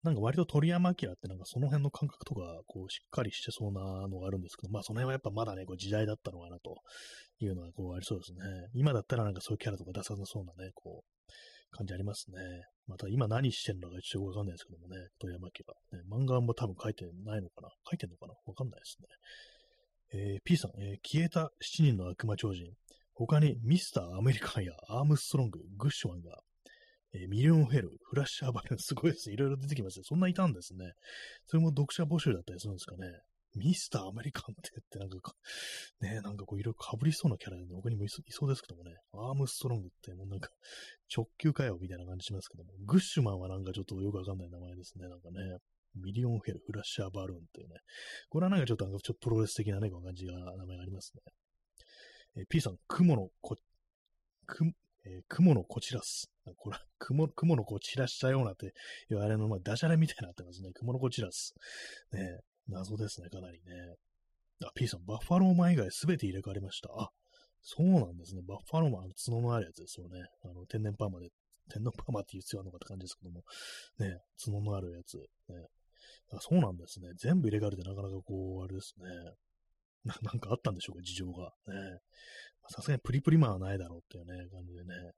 [0.03, 6.77] なんか割と鳥山明ってなんかその辺の感覚とか、こう、しっかりしてそうなのがあるんですけど、まあその辺はやっぱまだね、こう時代だったのかなと
[7.39, 8.39] いうのはこうありそうですね。
[8.73, 11.20] 今だったらなんかそういうキャラとか出さなそうなね、こう、
[11.71, 12.37] 感じありますね。
[12.87, 15.73] また今何してんのかちょっとわかんないですけどもね、富山家が。
[15.97, 18.33] ね、漫画も多分書いてないのかな書いてんのかな？
[18.45, 19.07] わかんないですね。
[20.13, 22.73] えー、P さん、えー、消えた7人の悪魔超人。
[23.13, 26.37] 他にミスターアメリカンやアームストロング、グッシュマンが、
[27.13, 29.31] えー、ミリオンヘル、フラッシュアバル、すごいです。
[29.31, 30.03] いろいろ出てきますよ。
[30.03, 30.91] そんないたんですね。
[31.45, 33.07] それも読者募集だったりするんですかね。
[33.55, 35.33] ミスターアメリカンって言ってなんか
[36.01, 40.49] ね、なんかこういろいろ被りそうなキャラで、他にもいそうですけどもね、アームストロングってもうなんか
[41.15, 45.57] 直球かよみたいな感じしますけども、グッシュマンはなんかちょっとよくわかんない名前ですね、なんかね。
[45.95, 47.75] ミリオンヘル、フラッシャーバルーンっていうね。
[48.29, 52.41] これはなんかちょっとなんかちょっとプロレス的なね、この感じが、名前がありますね。
[52.43, 53.57] え、P さん、雲のこ、
[54.45, 54.65] く、
[55.05, 56.31] えー、雲のこちらす。
[56.55, 60.71] これ、雲、雲のこちらしたようなっていうあれの、まあ、ダジャレみたいになってますね。
[60.73, 61.53] 雲のこちらす。
[62.13, 63.95] ね謎ですね、かなりね。
[64.63, 66.89] あ、P さん、バッファローマン以外すべて入れ替わりました。
[66.95, 67.09] あ、
[67.61, 68.41] そうなんですね。
[68.47, 70.19] バッファローマン、角のあるやつですよね。
[70.43, 71.29] あの、天然パーマで、
[71.69, 73.43] 天然パーマって言う必要あるのかって感じですけども、
[73.99, 75.17] ね、角のあるやつ。
[75.17, 75.25] ね、
[76.31, 77.09] あそうなんですね。
[77.17, 79.05] 全部入れ替わるってなかなかこう、あれですね。
[80.03, 81.53] ななんかあったんでしょうか、事情が。
[81.67, 81.99] ね。
[82.69, 85.11] さすがにプリプリマンはないだろうっていうね、感じでね。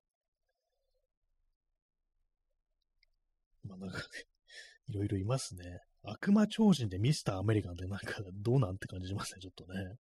[3.64, 4.04] まあなんかね、
[4.90, 5.80] いろいろいますね。
[6.04, 9.96] 悪魔超人でミスターアメリカンってなんかどうなんて感じしますね、ちょっとね。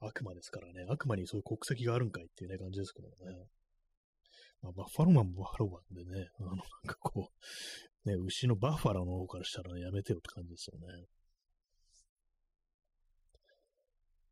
[0.00, 3.14] 悪魔ですからね、悪魔にそういう国籍があるんかいっていうね、感じですけどね。
[4.62, 7.28] まあ、バッファローマンもバッファローマンでね、あの、なんかこ
[8.04, 11.06] う、ね、牛のバッファローの方からしたらね、やめてよって感じですよね。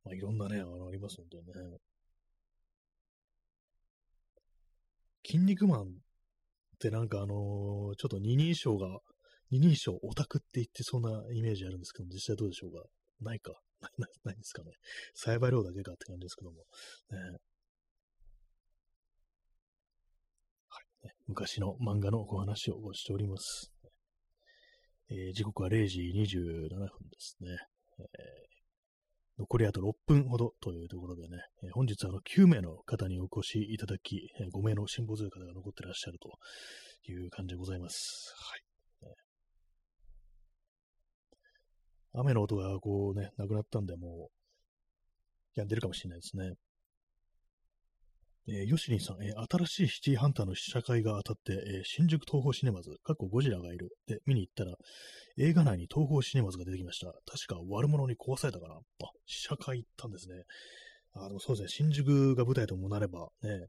[0.04, 1.78] まあ、いろんなね、あの、ありますのでね。
[5.24, 5.84] 筋肉マンっ
[6.78, 8.98] てなんかあのー、ちょっと二人称が
[9.52, 12.82] 二人称オタクって言ってそうなイメージあるんですけども、実際どうでしょうか？
[13.20, 13.52] ないか？
[13.98, 14.72] ない、ない、んですかね？
[15.14, 16.56] 栽培量だけかって感じですけども。
[17.10, 17.18] ね、
[20.68, 21.12] はい、ね。
[21.26, 23.70] 昔の漫画のお話をしております。
[25.10, 26.88] えー、時刻は0時27分で
[27.18, 27.50] すね。
[27.98, 28.06] えー、
[29.36, 36.30] 残りあと6分ほどというところでね、えー、本日あの9名の方にお越しいただき、え5名の辛抱強い方が残ってらっしゃると
[37.10, 38.32] いう感じでございます。
[38.38, 38.71] はい。
[42.14, 44.30] 雨の音がこうね、なくなったんで、も
[45.56, 46.54] う、やんでるかもしれないですね。
[48.48, 54.74] えー、ヨシリンさん、えー、新しいシティハンターの試写会が当たって、えー、新宿東宝シネマズ、過去ゴジラがいるで見に行ったら、
[55.38, 57.12] 映画内に東宝シネマズが出てきました。
[57.24, 58.78] 確か悪者に壊されたかなあ、
[59.26, 60.42] 試写会行ったんですね。
[61.14, 63.68] あの、そうですね、新宿が舞台ともなれば、ね、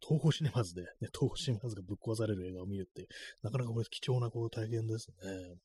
[0.00, 3.06] 東宝シネマズで、ね、東宝シネマズがぶっ壊される映画を見るって、
[3.42, 5.56] なかなかこれ貴重なこう体験ですね。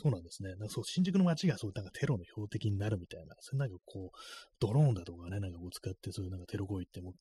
[0.00, 0.50] そうなんですね。
[0.50, 4.18] なんかそう、新宿の街がそう、なんかテロの標的になるみたいな、そういうなんかこう、
[4.58, 7.12] ドローンだとかね、なんかこう使って、そういうなんかテロ行為っても、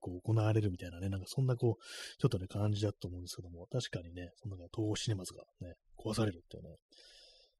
[0.00, 1.82] こう行われるみたいなね、なんかそんなこう、
[2.20, 6.76] ちょっとね、感じだと思うんですけども、確かにね、そんな東宝シネマズがね、壊されるっていうね、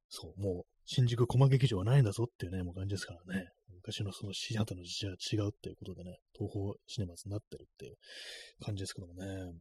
[0.09, 3.49] そう、もう、新宿コマ劇場はないんだぞっていうね、もう感じですからね。
[3.87, 7.97] 昔のそのシアターの時代は違うっていうことでね、東宝シネマズになってるっていう
[8.64, 9.53] 感じですけどもね。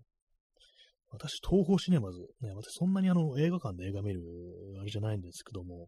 [1.11, 4.21] 私、東宝シネマズ、ね、私そんなにあの映画館で映画見る
[4.79, 5.87] あれじゃないんですけども、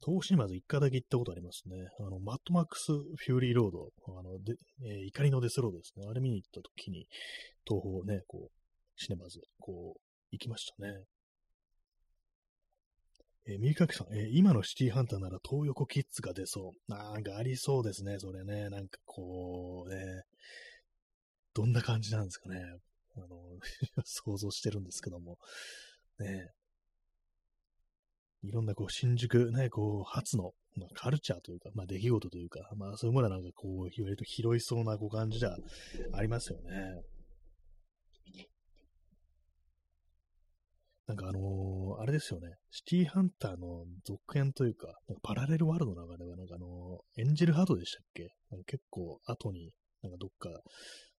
[0.00, 1.76] 東宝シネマズ一回だけ行ったことありますね。
[1.98, 6.06] あの、マッドマックス・フューリー・ロード、あの、で、えー、怒りのデスロードですね。
[6.08, 7.06] あれ見に行った時に、
[7.66, 8.50] 東宝ね、こう、
[8.96, 11.04] シネマズ、こう、行きましたね。
[13.46, 16.90] えー、三かさん、えー、今のシティハンターなら東横キッズが出そう。
[16.90, 18.70] なんかありそうですね、それね。
[18.70, 20.22] なんかこう、ね、
[21.54, 22.58] どんな感じなんですかね。
[23.16, 23.58] あの、
[24.04, 25.38] 想像してるんですけども、
[26.18, 26.52] ね
[28.42, 35.56] いろんなこう、新宿ね、こう、初の、まあ、カルチャーというか、まあ、出来事というか、まあ、そういうものはなんかこう、割と拾いそうなこう感じじゃ
[36.12, 37.02] ありますよね。
[41.06, 42.56] なんかあのー、あれですよね。
[42.70, 48.30] シティハンターの続編というか、なんかパラレルワールドの中では、なんかあのー、エンジェルハートでしたっけ？
[48.66, 49.70] 結構後に、
[50.02, 50.48] なんかどっか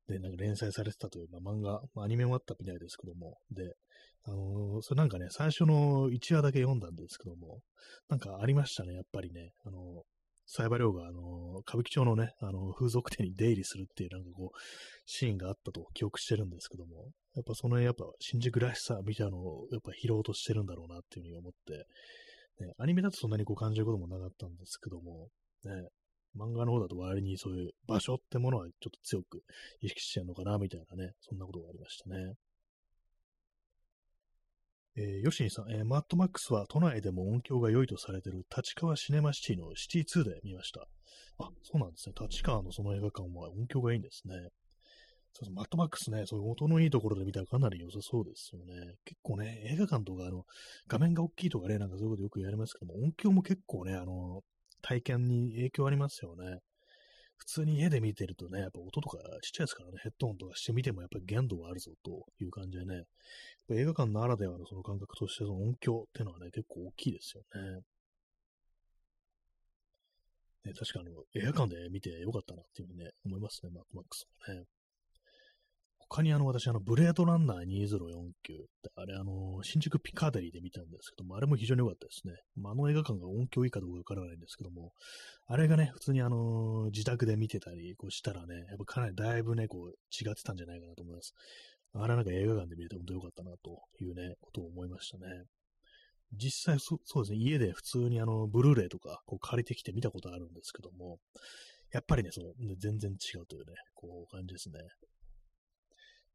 [0.07, 3.73] で、なんか連載されてたという、まあ、漫画、まあ、アニメもあったみたいですけども、で、
[4.27, 7.59] あのー、それなんかね、最初の1話だけ読んだんですけども、
[8.09, 9.81] なんかありましたね、やっぱりね、あのー、
[10.47, 14.57] サイバリョウが、あの歌舞伎町のね、あの風俗店に出入りするっていう、なんかこう、
[15.05, 21.85] シーンがあったと記憶してるんですけども、やっぱその辺、やっぱ新宿らしさみたいなのを、やっぱ拾おうとしてるんだろうなっていうふうに思って、
[22.63, 25.27] ね、アニメだとそんなにこう感じることもなかったんですけども、
[25.65, 25.71] ね、
[26.37, 29.43] 漫画の方だと割にそういう場所ってものはちょっと強く
[29.81, 32.33] 意識してるのかな、みたいなね、そんなことがありましたね。
[34.97, 40.87] えー、ヨシニさん、えー、マッドマックスは都内でも音響が良いとされてる立川シネマシティのシティ2で見ました。
[41.39, 42.15] あ、そうなんですね。
[42.17, 44.35] 立川のその映画館は音響がいいんですね。
[45.33, 48.95] そうそう、マッドマックスね、そういう音のいいところで見たらかなり良さそうですよね。
[49.03, 50.45] 結構ね、映画館とか、あの、
[50.87, 54.43] 画面が大きいとかね、なんかそういうことよく言われますけども、音響も結構ね、あの、
[54.85, 56.59] 体験に影響ありますよね。
[57.37, 63.03] 普通に家で見てるとね、やっぱ音とかちっちゃいですからね、ヘッドホンとかしてみてもやっぱり限度があるぞという感じでね、
[63.71, 67.81] 映画館ならではのその感覚としてその音響っていうのはね、結構大きいですよね。
[70.69, 74.65] ね確かあの、映画館で見てよかったなっていうふうにね、思いますね、マックマックスもね。
[76.07, 78.31] 他にあの、私、あの、ブレードランナー2049っ
[78.83, 82.33] て、あれ、あの、新宿ピカデリーで見たんですけども、あれも非常に良かったですね。
[82.55, 84.91] まあ、あの映画館が音響いいかどうかわからないんですけども、
[85.47, 91.33] あれがね、普通にあの、自宅で見てたり、こうしたらね、やっぱかなりだいぶね、こう、違ってたんじゃないかなと思います。
[91.93, 95.25] あれなんか映画館で見れて本当良かったなというね、ことを思いましたね。
[96.33, 101.19] 実際そ、そうですね、家で普通にあの、ブルーレイとか、こう借りてきて見たことあるんですけども、
[101.91, 104.79] やっぱりね、そう、全然違うというね、こう感じですね。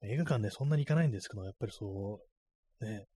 [0.02, 2.20] 映画館ね、そんなに行かないんですけど、やっぱりそ
[2.80, 3.06] う、ね、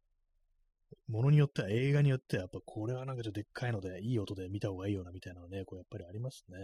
[1.09, 6.57] ものによっては、映画によっては、やっぱこれはなんかちょっとでっかいので、いい音で見た方がいいよなみたいなね、こうやっぱりありますね。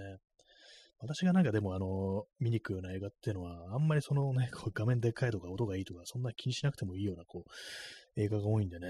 [0.98, 8.86] 私がなんかでもあの、見に行くような映画っていうのは、あんまりそのね、こう画面でっかいとか音がいいとか、そんな気にしなくてもいいような、こう、映画が多いんでね、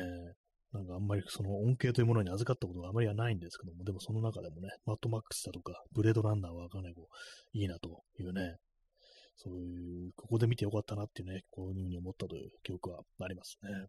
[0.72, 8.56] なんかあんまりその恩恵というものに預かったことがあまりはないんですけども、でもその中でもね、マットマックスだとか、ブレードランナーはわかんなりこう、いいなというね、
[9.36, 13.86] そういう、ここで見てよかったなっていうね、こういうふうに思ったという記憶はありますね。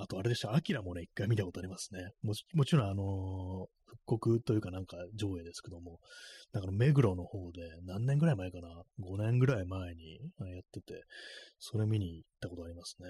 [0.00, 2.10] あと、あれでした、アキラもね、一回見たことありますね。
[2.22, 5.98] ももちろん、あのー、復刻というかなんか上映ですけども、
[6.52, 8.68] だから目黒の方で何年ぐらい前かな
[9.00, 11.02] ?5 年ぐらい前にやってて、
[11.58, 13.08] それ見に行ったことありますね。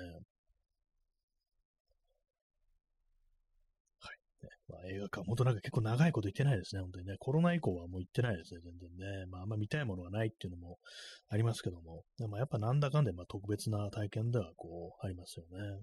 [4.69, 7.16] まあ、映画館、本当なんか結構長いこと行ってないですね、本当にね。
[7.19, 8.91] コロナ以降はもう行ってないですね、全然
[9.23, 9.27] ね。
[9.27, 10.79] まあ、あんま見たいものがないっていうのも
[11.29, 12.03] ありますけども。
[12.19, 15.59] でもやっぱなんだかんで、まあ、特別な体験ではこう、ありますよね。
[15.59, 15.81] はい。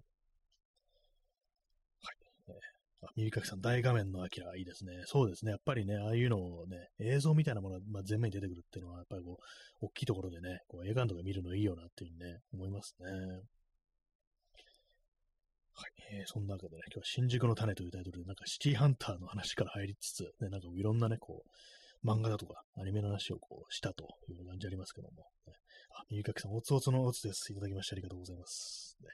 [2.50, 5.02] えー、あ、耳かきさん、大画面のアキラ、いいですね。
[5.06, 5.52] そうですね。
[5.52, 13.42] やっぱりね、ああいうのをね、映像みたいなものが、まあ、前面に出てくるっていうのは、やっぱりこう、大きいところでね、こう映画とか見るのいいよなっていうふうにね、思いますね。
[15.76, 15.92] はい。
[16.20, 25.26] えー、そんなわけでね、今日は新宿の種というタイトルで、なんかシティハンターの話から入りつつ、ね、なんかいろんなね、こう、漫画だとか、アニメの話をこう、したという感じありますけども。
[25.48, 25.54] ね、
[25.98, 27.52] あ、耳かきさん、おつおつのおつです。
[27.52, 28.96] いただきましてありがとうございます。
[29.02, 29.10] ね。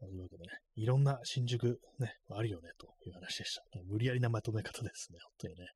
[0.00, 3.62] というわけでね、いろんな新宿ね、あるよね、という話でした。
[3.86, 5.68] 無理やりなまとめ方ですね、本当にね。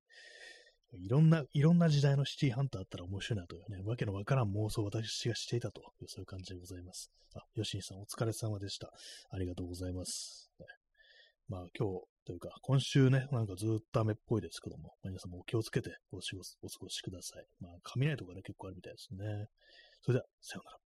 [0.98, 7.10] いろんな、いろんな時代のシティハンターあったら面白いなというね、わけのわからん妄想を私がしていたという、そういう感じでございます。
[7.34, 8.92] あ、ヨシンさんお疲れ様でした。
[9.30, 10.50] ありがとうございます。
[10.60, 10.66] ね、
[11.48, 16.22] まあ今日というか、今週ね、なんかずっと雨っぽいですけども、ま、皆さんもお気をつけてお過
[16.80, 17.46] ごしください。
[17.60, 19.46] まあ雷とかね、結構あるみたいですね。
[20.02, 20.83] それでは、さようなら。